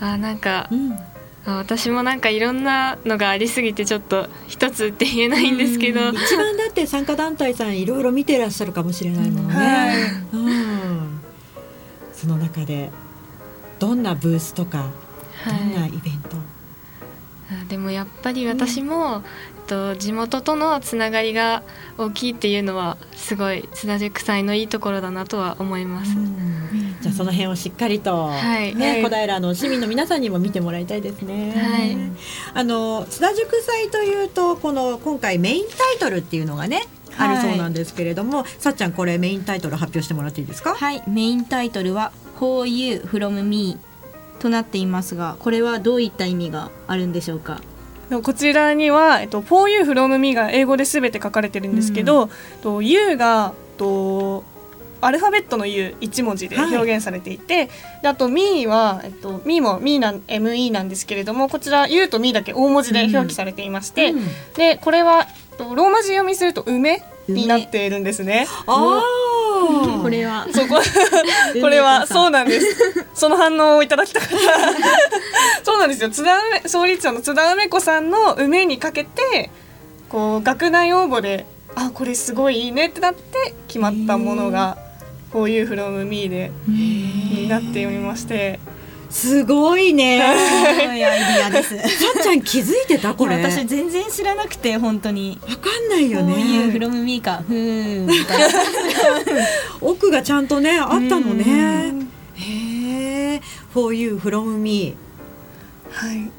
[0.00, 1.10] あなんか、ん。
[1.46, 10.02] あ私もなんかいろんなのがありすぎてちょっと一つって言えないんですけど、一番だって参加団体さんいろいろ見てらっしゃるかもしれないものね、はい。
[10.32, 11.20] うん、
[12.12, 12.90] その中で
[13.78, 14.90] どんなブースとか
[15.46, 19.22] どんなはいイベント、あでもやっぱり私も、
[19.70, 21.62] と、地元とのつながりが
[21.96, 26.10] 大きいっていうのはすごい津田塾祭のいいところだなとは思います。
[27.00, 28.74] じゃあその辺をしっかりと、はい。
[28.74, 29.02] ね、はい。
[29.02, 31.54] 小平の市民の皆さんにも見てもらいたいですね。
[31.56, 31.96] はい。
[32.52, 36.82] あの津田塾祭というとこの今回メインタイトルっていうのがね、
[37.16, 40.74] あるそうなんですけれども、さっちゃんこれメインタイトル発表してもらっていいですか？
[40.74, 41.02] はい。
[41.08, 43.78] メインタイトルは「For You from Me」
[44.40, 47.60] となっていますがこれはどういった意味があるんでしょうか？
[48.22, 52.28] こちらには、えっと、For you from me が英語で全て書かれてるんですけど、
[52.62, 54.44] と you がと
[55.00, 56.76] アルファベットの U 一文字ではい。
[56.76, 57.70] 表現されていて、
[58.02, 64.26] であと me は、えっと、me も me なん me なんですけれどもこちら you と me だけ大文字で表記されていまして、うん。
[64.56, 68.46] でこれはえっとローマ字読みすると梅になっているんですね。
[68.66, 69.02] あ
[70.02, 70.80] これはそこ
[71.60, 72.66] これはそうなんです。
[73.14, 74.36] その反応をいただきたかった。
[75.64, 76.10] そうなんですよ。
[76.10, 79.50] 津田梅創立者の津田梅子さんの梅にかけて
[80.08, 84.76] こう学内応募であこれすごいいいねってなって決まったものが
[85.32, 88.58] こういう from me でになっておりまして。
[89.10, 90.22] すごいね。
[90.38, 91.84] すごいアイディアですさ
[92.18, 93.12] っちゃん気づいてた？
[93.14, 93.36] これ。
[93.42, 96.72] 私全然知らなくて本当にわかんないよこういうね。
[96.72, 98.46] フロムミーかふーんみたいな
[99.80, 101.92] 奥がちゃんとねあったのね。
[102.36, 103.42] へえ。
[103.74, 104.94] For you from me。
[105.90, 106.30] はい。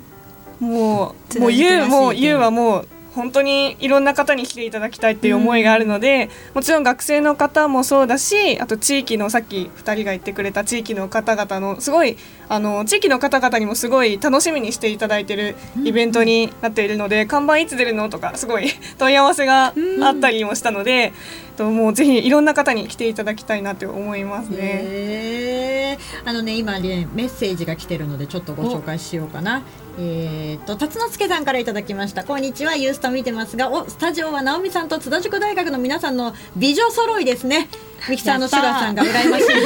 [0.64, 21.14] もう、津もうゆう、田塾らしいもうゆうはもう、本当にいろんな方に来ていただきたいっていう思いがあるので、もちろん学生の方もそうだしあと地域のさっき2人が言ってくれた地域の方々のすごいあの地域の方々にもすごい楽しみにしていただいてるイベントになっているので、看板いつ出るのとかすごい問い合わせがあったりもしたので、
[21.52, 25.98] ともうぜひいろんな方に来ていただきたいなと思いますね。
[26.26, 29.64] あのね今ねメッセージが来てるのでちょっとご紹介しようかな。
[30.00, 37.68] えー、と辰之助さんからいただきましたこんにちはユースタ見てますがおスタジオは直美さんと津田塾大学の皆さんの美女揃いですね
[38.10, 39.62] ミキサーのシュガーさんが羨ましいです。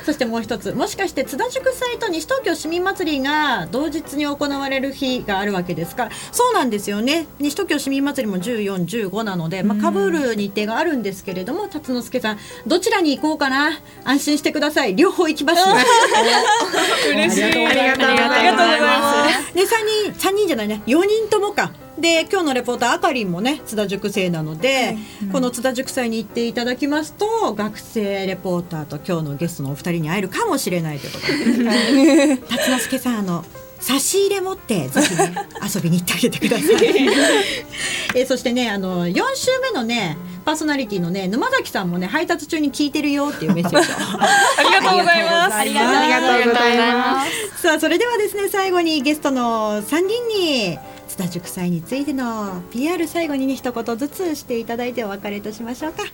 [0.06, 6.06] そしてもう一つもしかして津田塾祭と西東京市民祭りが同日に行われる日があるわけですか？
[6.06, 7.26] らそうなんですよね。
[7.38, 13.78] 西東京市民祭りも1415なので、まあ、かぶる日程があるんですけれども辰之助さんどちらに行こうかな？
[14.04, 14.96] 安心してください。
[14.96, 15.62] 両方行きます
[17.10, 17.44] 嬉しい。
[17.44, 18.38] ありがとうございます。
[18.38, 19.54] ありがとうございます。
[19.54, 20.82] で三人三人じゃないね。
[20.86, 24.96] 四人ともかで今日のレポーターあかりんもね津田塾生なので、
[25.32, 33.44] この津田塾祭に行っていただきますと学生レポーターと今日のゲストのお二人に会えるかもしれないということで辰之助さんあの
[33.80, 35.34] 差し入れ持ってぜひね
[35.74, 36.68] 遊びに行ってあげてください。
[38.14, 45.54] えーそしてねあの4週目のねパーソナリティのね沼崎さんもね配達中に聞いてるよっていうメッセージを ありがとうございます。
[45.54, 47.24] ありがとうありがとうございま
[47.56, 47.62] す。
[47.62, 50.78] さあそれではですね最後にゲストの3人に
[51.20, 56.04] 津田塾祭についての PR 最後にね一言ずつしていただいてお別れいたしましょうか、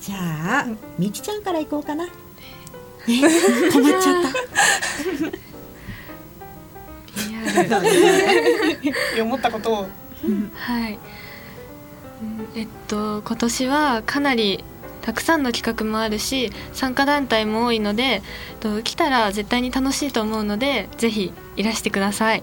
[0.00, 0.16] じゃ
[0.62, 0.66] あ
[0.98, 2.06] みきちゃんからいこうかな。
[2.06, 2.10] え
[3.70, 4.24] 困っちゃっ
[9.16, 9.22] た。
[9.22, 9.86] 思ったことを。
[10.54, 10.98] はい、
[12.22, 14.64] うんえっと今年はかなり
[15.02, 18.22] たくさんの企画もあるし参加団体も多いのでえっ
[18.58, 22.42] と来たら絶対に楽しいと思うのでぜひいらしてください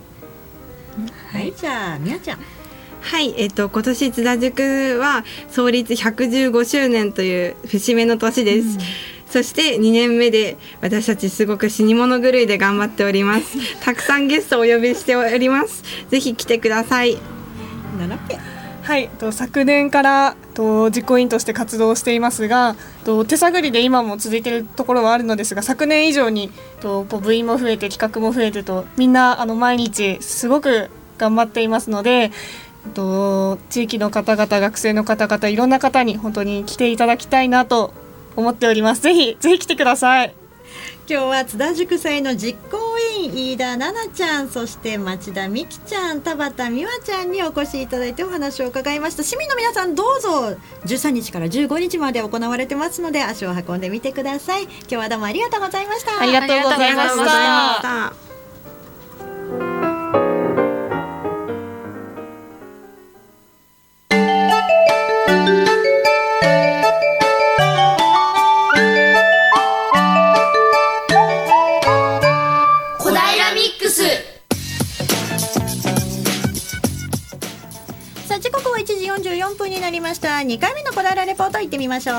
[1.31, 2.39] はいじゃあみやちゃん
[3.01, 8.77] はい、えっと今年津田塾は創立115周年という節目の年です。
[9.27, 13.57] そして2年目で私たちすごく死に物狂いで頑張っております。
[13.81, 15.83] たくさんゲストをお呼びしております。
[16.09, 17.17] ぜひ来てください。
[17.97, 18.60] 七ペ
[18.91, 22.75] はい、と昨年からと実行委員として活動していますが
[23.05, 32.31] と手探りで今も続いているところはあるのですが昨年以上にとこう部員も増えて企画も増えてとみんなあの毎日すごく頑張っていますので
[32.93, 37.93] と地域の方々学生の方々いろんな方に本当に来ていただきたいなと
[38.35, 39.01] 思っております。
[39.01, 40.40] ぜひぜひ来てください。
[41.09, 42.77] 今日は津田塾祭の実行
[43.19, 49.23] 委員飯田奈々ちゃんそして町田美希ちゃん田畑美和ちゃんにお越しいただいてお話を伺いました。
[49.23, 54.63] 市民の皆さんどうぞ13日から15日まで行われてますので足を運んでみてください。
[54.63, 56.21] 今日はどうもありがとうございました。
[56.21, 59.90] ありがとうございました
[79.51, 80.37] 3分になりました。
[80.37, 82.17] 2回目の小平レポート行ってみましょう。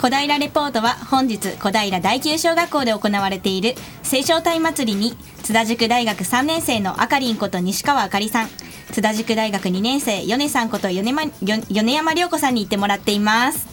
[0.00, 3.74] 小平レポートは本日小平第九小学校で行われている
[4.04, 8.48] 青少隊祭りに津田塾大学3年生のあかりんこと西川あかりさん
[8.92, 13.66] 津田塾大学2年生米さんこと米,、ま、米山涼子さんに行ってもらっています。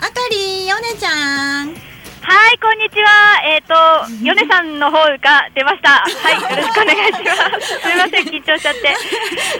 [0.00, 1.91] あかりん米ちゃん。
[2.24, 3.42] はい、こんにちは。
[3.44, 3.74] えっ、と、
[4.24, 5.90] ヨネさんの方が出ました。
[5.90, 7.66] はい、 よろしくお願いします。
[7.80, 8.94] すみません、緊張しちゃって。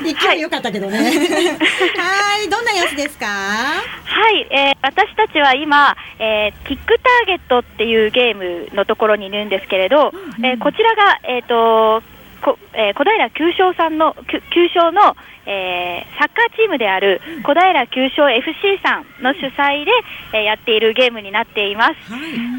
[0.30, 3.26] 勢い良かったけどねはいどんな様子ですか？
[3.26, 12.02] はい、えー私たちは今、えーキックターゲットっていうゲームのところにいるんですけれど、えーこちらが、えっ、と、
[12.42, 14.14] こえー小平九章さんの、
[14.52, 15.16] 九章の、
[15.46, 19.90] えーサッカーチームである小平九章 FC さんの主催で、
[20.34, 21.94] えーやっているゲームになっています。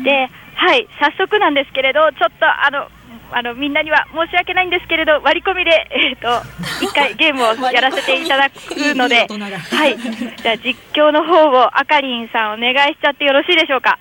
[0.04, 2.88] で、はい、早速なんですけれど、ちょっとあの、
[3.32, 6.28] あのみんなには申し訳ないんですけれど、割り込みで、えっ、と、
[6.86, 8.54] 一回ゲームをやらせていただく
[8.96, 13.98] ので、はい、じゃあ実況の方をあかりんさんお願いしちゃってよろしいでしょうか？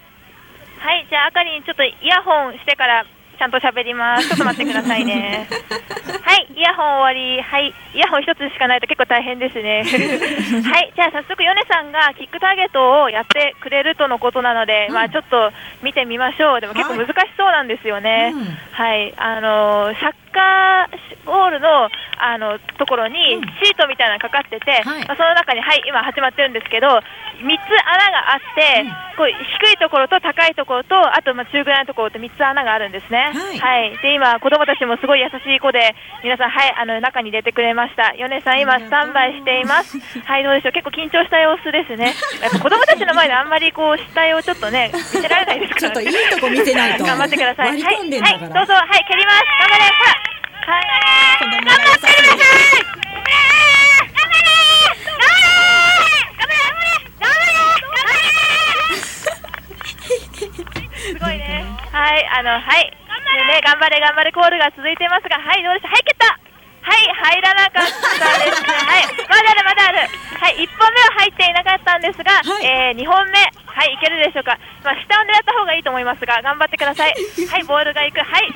[0.80, 4.28] はい、じゃああかりんちょっとイヤホンしてからちゃんと喋ります。
[4.28, 5.48] ちょっと待ってくださいね。
[6.22, 7.42] はい、イヤホン終わり。
[7.42, 9.82] はい、イヤホン一つしかないと結構大変ですね。
[10.64, 16.60] はい、じゃあ早速ヨネさんがキックターゲットをやってくれるとのことなので、まあちょっと見てみましょう。
[16.60, 18.32] でも結構難しそうなんですよね。
[18.34, 21.88] うんはい、あのサッカーボールの
[22.22, 27.02] あのところにシートみたいなのがかかってて、はいまあ、その中に、はい、今始まってるんですけど、3
[27.42, 28.86] つ穴があって、
[29.18, 33.34] こう低いところと高いところと、あとまあ中ぐらいのところと3つ穴があるんですね。
[33.34, 38.14] はいで今、子供たちもすごい優しい子で、皆さん、はい、あの中に出てくれました。
[38.14, 39.98] 米さん、今、スタンバイしています。
[39.98, 42.14] はい、どうでしょう、結構緊張した様子ですね。
[42.40, 47.68] やっぱ子供たちの前であんまりこう死体をちょっとね、見せられないですから、ちょっといいとこ見せないと頑張ってください。
[47.68, 49.44] はい、はい、どうぞ、はい、蹴ります。
[49.60, 50.21] 頑張れ、ほら。
[50.62, 52.42] 子供が優しい
[61.02, 61.66] すごいね。
[61.90, 62.86] はい、あの、はい。
[62.86, 63.98] ね、頑張れ。
[64.00, 64.30] 頑張れ。
[64.30, 66.38] コールが続いていますが、はい、どうでしたはい、蹴った
[66.82, 67.06] はい、
[67.38, 67.86] 入らなかっ
[68.18, 68.68] たですね。
[68.70, 69.98] はい、まだあるまだある。
[70.38, 74.58] はい、1本目は入っていなかったんですが、はい、えー、2本目、はい、いけるでしょうか。
[74.84, 77.14] まあ、下を狙った方がいいと思いますが、頑張ってください。
[77.50, 78.20] はい、ボールがいく。
[78.20, 78.46] はい。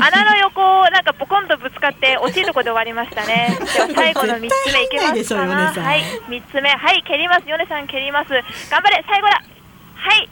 [0.00, 3.56] 穴の横をなんかポコンとぶつかって惜しいところで終わりましたね。
[3.74, 5.40] では最後の3つ目いけますか
[5.80, 7.48] はい、3つ目、はい、蹴ります。
[7.48, 8.30] ヨネさん蹴ります。
[8.70, 9.42] 頑張れ、最後だ。
[9.96, 10.28] はい、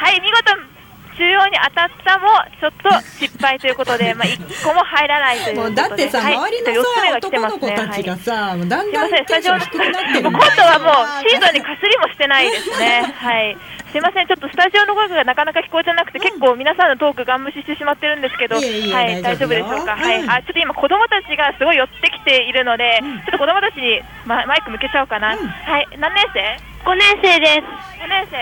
[0.00, 0.74] はい、見事。
[1.16, 2.26] 中央に当たったも
[2.60, 13.14] ちょっと失敗ということで、まあ、1個も入らないというだってさ、はい周りの四つ目さが来てます男の子たちはいがさ、もうだんすいません、スだんテンシタジオン低くなってるもう今度はもう シーズンにかすりもしてないですね。
[13.16, 13.56] はい。
[13.94, 19.94] すいません、ちょっとスタジオの声がなかなか聞こえてなくて、結構皆さんのトークガン無視してしまってるんですけど、いえいえはい、大大丈夫でしょうか？
[19.94, 20.18] はい。
[20.18, 25.38] うんあ、ちょっと今子供たちがすごい寄ってきているので、ちょっと子供たちにママイク向けちゃおうかな。
[25.38, 25.86] はい。
[25.94, 26.42] 何年生
[26.90, 27.70] ？5年生です
[28.02, 28.34] 5年生。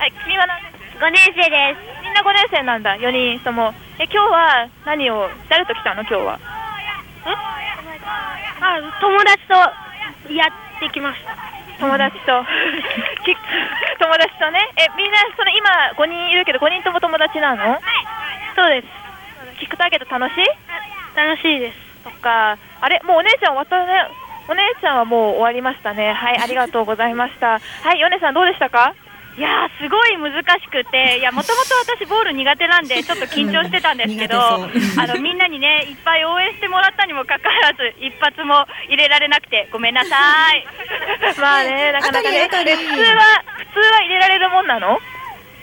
[0.00, 3.74] はい、君は何年生5年生ですみんな5年生なんだ、4人とも。
[4.00, 6.00] え、今日は何を、誰と来たの？
[6.00, 6.40] 今日は。
[7.28, 9.52] あ友達と
[10.32, 11.36] やってきました
[11.80, 12.44] 友達と。
[13.24, 13.36] き
[13.98, 14.68] 友達とね。
[14.76, 17.78] えみんなその今5人いるけど5人とも友達なの？
[18.56, 18.86] そうです。
[19.60, 20.46] キックターゲット楽しい？
[21.16, 21.78] 楽しいです。
[22.04, 22.56] そっか。
[22.80, 24.06] あれもうお姉ちゃん終わったね
[24.48, 26.12] お姉ちゃんはもう終わりましたね。
[26.12, 27.58] はいありがとうございました。
[27.84, 28.94] はいヨネさんどうでしたか？
[29.38, 40.16] いやーすごい難しくていやもともと私ボール苦手なんでちょっと緊張してたんですけどあのみんなにねいっぱい応援してもらったにもかかわらず一発も入れられなくてごめんなさ
[40.54, 40.66] い。
[41.38, 42.48] まあねなかなかね。
[42.48, 44.98] 普通は普通は入れられるもんなの？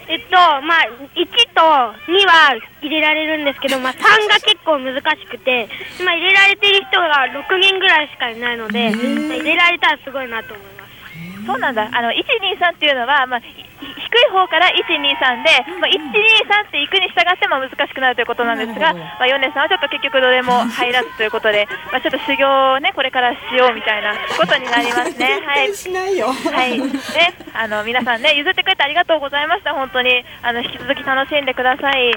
[0.07, 5.67] えっとまあ1と2は入れられるんですけど、まあ、3が結構難しくて
[5.99, 10.74] 今入れられてる人が6人ぐらいしかいないので入れられたらすごいなと思います
[11.45, 13.43] そうなんだあの123っていうのは、まあ、い
[13.81, 25.41] 低い方から123で、まあ、123って行くに従っても難しくなるということなんですが、まあ、ヨネさんはちょっと結局どれも入らずということで、まあ、ちょっと修行をねこれからしようみたいなことになりますね。
[25.45, 26.31] はいしないよ。
[26.31, 26.89] はい、ね、
[27.53, 29.73] あの皆さんね譲ってくれてありがとうございました。
[29.73, 32.11] 本当にあの引き続き楽しんでください。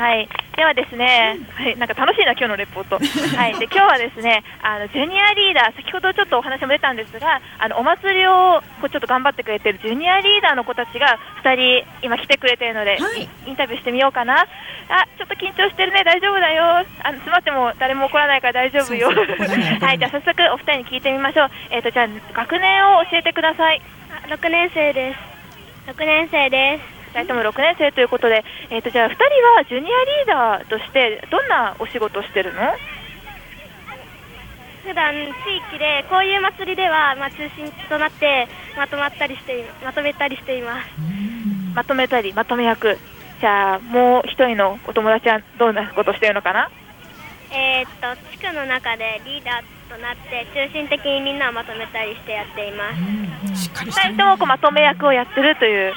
[0.00, 0.26] はい、
[0.56, 2.96] ではですね、はい、なんか楽しいな今日のレポート。
[3.36, 14.46] はい、で今日はですね、あのジュニアリーダー先ほどちょっとお話も出たんですが、あのお祭りをこうちょっと頑張ってくれてるジュニアリーダーの子たちが2人今来てくれてるので、はいインタビューしてみようかな。
[14.88, 16.64] あ、ちょっと緊張してるね、大丈夫だよ。
[16.64, 19.08] あの詰まっても誰も怒らないから大丈夫よ。
[19.08, 21.50] はい、じゃあ早速お二人に聞いてみましょう。
[21.70, 23.82] えっ、とじゃあ学年を教えてください。
[24.30, 32.60] 6年生です6年生です2人とも6年生ということで、えー、とじゃあ2人はジュニアリーダーとしてどんなお仕事をしてるの？
[34.82, 35.18] 普段地
[35.70, 40.88] 域でこういう祭りでは、まあ、中心となってまとまったりしていまとめたりしています。
[41.74, 42.98] まとめたりまとめ役。
[43.40, 46.70] じゃあもう1人のお友達はどんなことをしてるのかな？
[47.52, 52.92] えー、っと地区の中でリーダーとなって中心的にみんなをまとめたりしてやっていま
[53.54, 53.64] す。
[53.64, 54.14] しっかりし2てる。
[54.14, 55.94] 人ともこうまとめ役をやってるという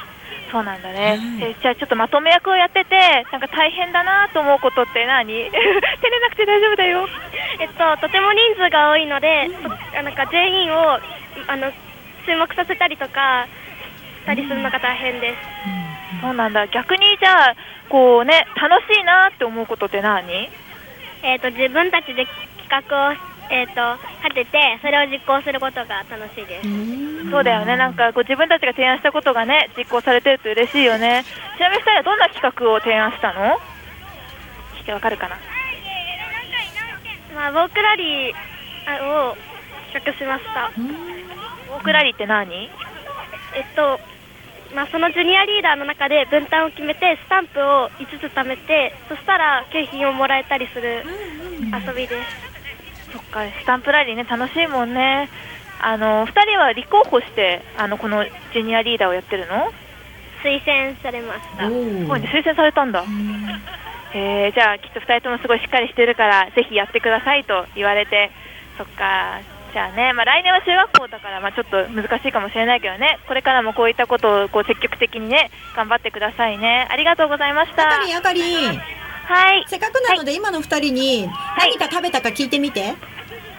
[0.53, 5.25] そうなんだね、えーじゃあちょっとまとめ役をやっててなんか大変だなと思うことって何？
[5.49, 7.09] 照れなくて大丈夫だよ。
[7.59, 10.99] えっととても人数が多いので、とあなんか全員を
[11.47, 11.71] あの
[12.27, 13.47] 注目させたりとか
[14.21, 15.37] したりするのが大変です。
[16.21, 16.67] そうなんだ。
[16.67, 17.55] 逆にじゃあ
[17.89, 20.49] こうね楽しいなって思うことって何？
[21.23, 22.27] えー、と自分たちで
[22.69, 23.15] 企画を、
[23.49, 27.29] えー、と立ててそれを実行することが楽しいです。
[27.29, 31.23] そうだよね、なんかこう自分たちが提案したことがね実行されてると嬉しいよね。
[31.57, 33.59] ちなみに2人はどんな企画を提案したの？
[34.77, 35.37] 聞いてわかるかな？
[37.35, 38.35] まあ、ウォークラリー
[38.85, 39.37] あを
[39.93, 40.71] 企画しました。
[40.75, 42.69] ウォークラリーって何？
[43.55, 43.99] えっと
[44.73, 51.05] まあ、そのジュニアリーダーの中で分担を決めてスタンプを5つ貯めてそしたら景品をもらえたりする
[51.71, 52.52] 遊びです
[53.13, 55.29] そっか、スタンプラリーね、楽しいもんね。
[55.79, 59.71] あの2人は立候補してあのこのジュニアリーダーをやってるの？
[60.41, 61.67] 推薦されました。
[61.67, 63.03] おすーごいね、推薦されたんだ。
[64.13, 68.31] えー、じゃあきっと2人ともすごいしっかりしてるからぜひやってくださいと言われて。
[68.77, 69.39] そっか
[69.73, 73.19] じゃあね、まあ、来年は中学校だから、まあ、ちょっと難しいかもしれないけどね。
[73.27, 76.87] これからもこういったことをこう積極的にね頑張ってくださいね。
[76.91, 77.87] ありがとうございました。
[77.87, 78.41] あかりんあかり。
[78.41, 78.81] ん
[79.25, 79.65] はい。
[79.67, 82.93] せっかくなので今の二人に何か食べたか聞いてみて、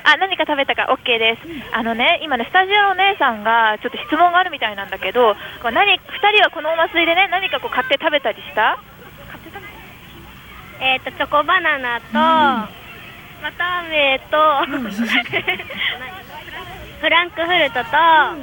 [0.04, 1.40] あ何か食べたか OK です、
[1.72, 8.78] あのね今ねスタジオのお姉さんがちょっと質問があるみたいなんだけどこう何2人はこのお祭りでね何かこう買って食べたりした？
[10.80, 12.68] えっ、とチョコバナナと、わ
[13.56, 14.36] たあめと、
[17.00, 18.38] フランクフルトと、なん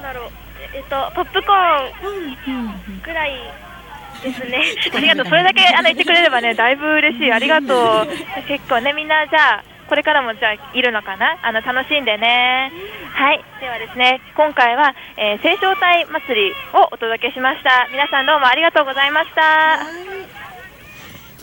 [0.00, 0.30] だろう。
[0.74, 1.88] えっ、とポップコー
[2.50, 3.34] ンぐらい
[4.22, 4.60] ですね。
[4.94, 5.26] ありがとう。
[5.26, 7.32] それだけあの言ってくれればね、だいぶ嬉しい。
[7.32, 8.06] ありがとう。
[8.46, 11.38] 結構ね、みんなじゃあ、これからもじゃあいるのかな？
[11.42, 12.70] あの、楽しんでね。
[13.14, 13.42] はい。
[13.60, 17.88] ではですね、今回は、えー、青少隊祭りをお届けしました。
[17.90, 19.78] 皆さんどうもありがとうございました。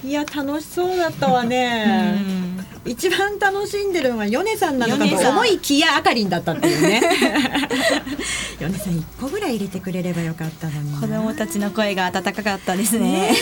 [0.04, 2.55] いや楽しそうだったわね。
[2.86, 7.02] 一番楽しんでるのがヨネさんなのかと思いきやあかりんだったっていうね。
[8.62, 11.02] ヨネさん一個ぐらい入れてくれればよかったのにな。
[11.02, 13.36] 子供たちの声が温かかったですね。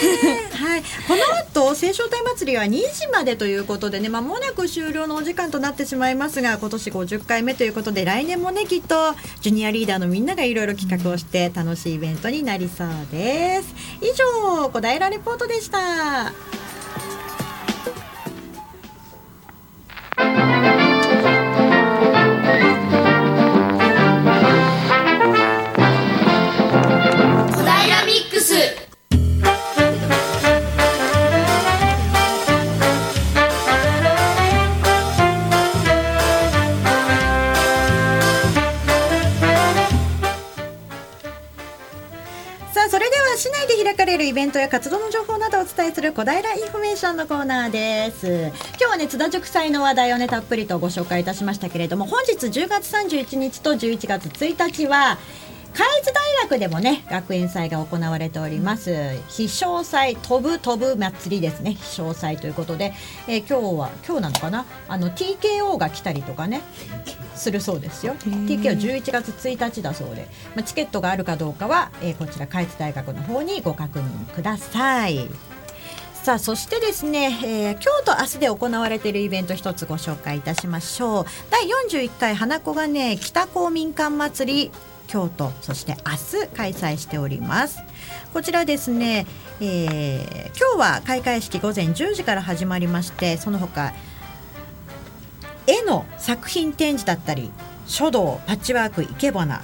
[0.54, 1.24] はい、この
[1.64, 16.63] 後青少隊祭りは2時までということでねまもなく終了のお時間となってしまいますが今年50回目ということで来年もねきっとジュニアリーダーのみんながいろいろ企画をして楽しいイベントになりそうです以上小平レポートでした
[20.18, 20.63] 小
[44.14, 48.28] れるイベントや活動の情報などをお伝えする小平インフォメーションのコーナーです。
[48.28, 55.18] 今日はね津田塾祭の話題をねたっぷりとご紹介いたしましたけれども本日10月31日と11月1日は
[55.74, 59.18] 嘉悦大学でもね学園祭が行われております。
[59.28, 61.74] 飛翔祭飛ぶ飛ぶ祭りですね。
[61.74, 62.94] 飛翔祭ということで、
[63.28, 64.66] えー今日は今日なのかな？
[64.88, 66.62] あの TKO が来たりとかね
[67.36, 68.14] するそうですよ。
[68.14, 75.28] TKO11 月1日だそうで、まあ、チケットがあるかどうかは、えーこちら海津大学の方にご確認ください。
[76.14, 81.26] さあそしてですね、えー今日と明日で行われているイベント一つご紹介いたしましょう。
[81.50, 84.72] 第41回花子がね北公民館祭り
[85.08, 87.80] 京都そして明日開催しております。
[88.34, 89.26] こちらですね、
[89.62, 93.94] えー今日は開会式午前10時から始まりましてその他
[95.66, 97.52] 絵の作品展示だったり
[97.88, 99.64] 書道パッチワークいけばな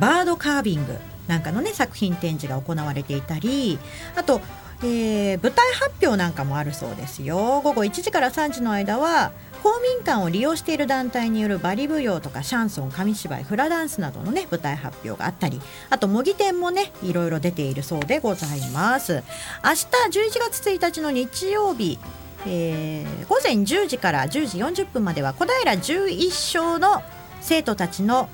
[0.00, 0.96] バードカービング
[1.28, 3.78] なんかのね作品展示が行われていたり
[4.16, 4.40] あと、
[4.82, 7.60] えー舞台発表なんかもあるそうですよ。
[7.62, 15.58] 午後1時から3時の間は公民館を利用している団体によるバリ舞踊とかシャンソン紙芝居フラダンスなどのね舞台発表があったり
[15.88, 19.22] あと模擬店もねいろいろ出ているそうでございます。
[19.64, 19.86] 明日
[20.18, 21.98] 11月1日の日曜日
[22.46, 27.02] えー午前10時から10時40分までは小平11章の
[27.40, 28.28] 生徒たちの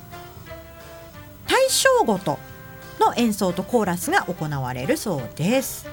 [1.47, 2.39] 大正ごと
[2.99, 5.87] の演奏とコーラスが行われるそうです。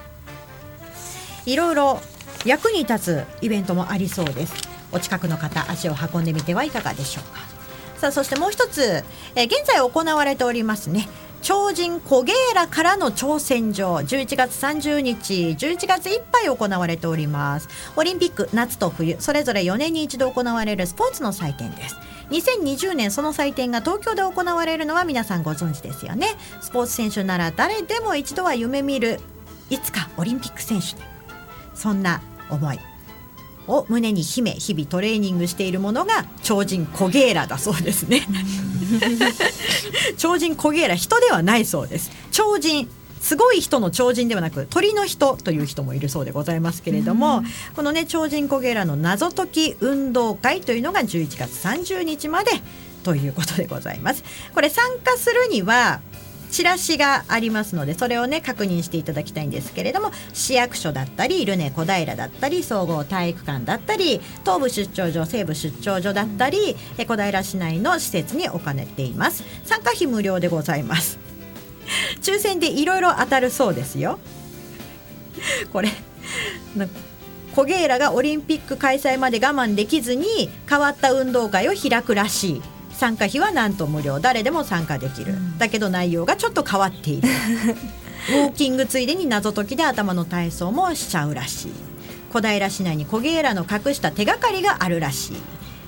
[1.45, 2.01] いろいろ
[2.45, 4.53] 役に立つイベントもありそうです。
[4.91, 7.41] お近くの方足を運んでみてはいかがでしょうか。
[7.97, 9.03] さあそしてもう一つ、
[9.35, 11.07] えー現在行われておりますね。
[11.41, 13.95] 超人コゲーラからの挑戦状。
[13.95, 17.69] 11月30日11月いっぱい行われております。
[17.95, 21.97] オリンピック夏と冬それぞれ4年に一度行われるスポーツの祭典です。
[22.29, 26.27] 2020年その祭典が東京で行われるのは皆さんご存知ですよね。
[26.61, 29.19] スポーツ選手なら誰でも一度は夢見る
[29.69, 31.08] いつかオリンピック選手に
[31.79, 32.79] そんな思い
[33.67, 38.27] を胸に秘め日々トレーニングしているものが超人コゲーラだそうですね。
[40.17, 42.11] 超人コゲーラ人ではないそうです。
[42.31, 42.89] 超人
[43.21, 47.43] すごい人の超人ではなく鳥の人という人もいるそうでございますけれども、
[47.75, 52.51] このね超人コゲーラの謎解き運動会というのが11月30日まで
[53.03, 54.23] ということでございます。
[54.53, 56.01] これ参加するには
[56.51, 69.43] チラシがありますのでそれをね確認していただきたいんですけれども市役所だったりルネ小平だったり総合体育館だったり東部出張所西部出張所だったり小平市内の施設に置かれています。
[69.63, 71.19] 参加費無料でございます。
[72.21, 74.19] 抽選でいろいろ当たるそうですよ。
[75.71, 75.89] これ
[77.55, 82.61] コゲーラがオリンピック開催まで我慢できずに変わった運動会を開くらしい。
[82.99, 84.19] 参加費はなんと無料。
[84.19, 87.29] 誰でも参加できる、だけど内容がちょっと変わっている。
[88.29, 91.71] ウォーキングついでに謎解きで頭の体操もしちゃうらしい。
[92.29, 95.37] 小平市内にコゲーラの隠した手がかりがあるらしい。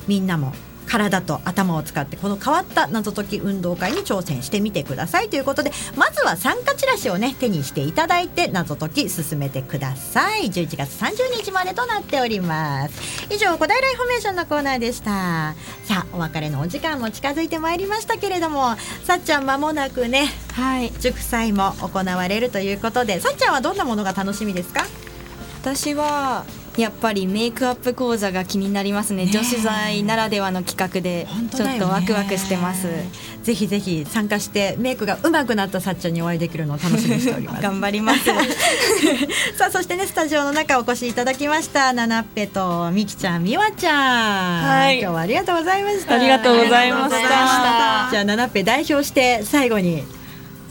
[0.08, 0.54] みんなも
[0.88, 10.48] 体と頭を使ってこの変わった謎解き運動会に挑戦してみてくださいということでまずは参加チラシをね手にしていただいて謎解き進めてください。
[10.50, 13.26] 11月30日までとなっております。
[13.34, 15.56] 以上小平インフォメーションのコーナーでした。
[15.86, 20.92] さあお別れのお時間も近づいてまいりましたけれどもさっちゃん間もなくねはい。
[21.00, 24.86] 塾祭も行われるということでさっちゃんはどんなものが楽しみですか？
[25.62, 26.46] 私は
[26.78, 29.28] やっぱりメイクアップ講座が気になりますね。
[29.28, 32.88] 女子大ならではの企画でちょっとワクワクしてます、
[33.44, 37.62] ぜひぜひ参加してメイクが上手くなったさっちゃんにお会いできるのを楽しみにしております。
[37.64, 38.24] 頑張ります。
[39.58, 41.92] さあそしてねスタジオの中お越しいただきました。
[41.94, 45.00] ナナッペとみきちゃんみわちゃん、はい。
[45.00, 46.16] 今日はありがとうございました。
[46.16, 48.08] ありがとうございました。
[48.12, 50.04] じゃあナナッペ代表して最後に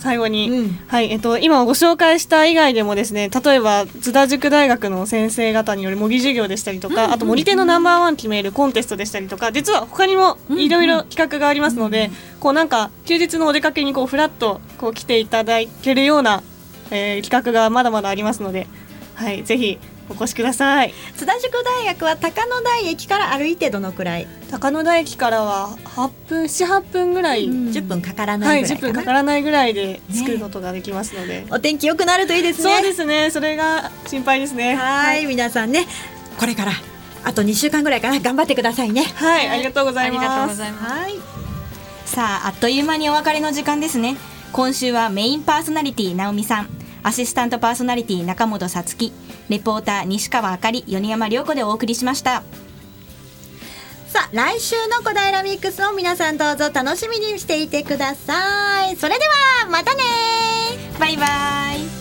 [0.01, 0.78] 最後に、うん。
[0.88, 16.42] はいえっと、今ご紹介した以外でもですね例えば津田塾大学の先生方による模擬授業でしたりとか、あと森手のナンバーワン決めるコンテストでしたりとか実は他にもいろいろ企画がありますので、こうなんか休日のお出かけにこうフラッとこう来ていただけるような、
[16.90, 18.66] えー企画がまだまだありますので、
[19.14, 19.78] はい、ぜひ
[20.11, 20.92] お越しください。
[21.16, 28.80] 津田塾大学は高野台駅から歩いてどのくらい、高野台駅からは8分78分ぐらい、10分かからなはいい、10ぐらい。
[28.80, 32.74] かな、分かからないぐらいで作ることができますので、お天気良くなるといいですね。
[32.74, 33.30] そうですね。
[33.30, 34.74] それが心配ですね。
[34.74, 35.86] はい皆さんね
[36.38, 36.72] これから
[37.24, 38.18] あと2週間ぐらいかな。
[38.18, 39.04] 頑張ってくださいね。
[39.14, 40.50] はい、ありがとうございありがとうます。
[40.50, 40.92] ございます。
[40.92, 41.14] はい。
[42.06, 44.16] さああっという間にお別れの時間ですね。
[44.52, 49.12] 今週はメインパーソナリティ直美さんアシスタントパーソナリティ中本さつき
[49.48, 52.42] レポーター西川あかり米山涼子でお送りしました。
[54.09, 58.96] さあ来週の小平ミックスを皆さんどうぞ楽しみにしていてください。
[58.96, 59.24] それで
[59.64, 60.03] はまたね
[60.98, 61.26] バイバ
[61.74, 61.99] イ。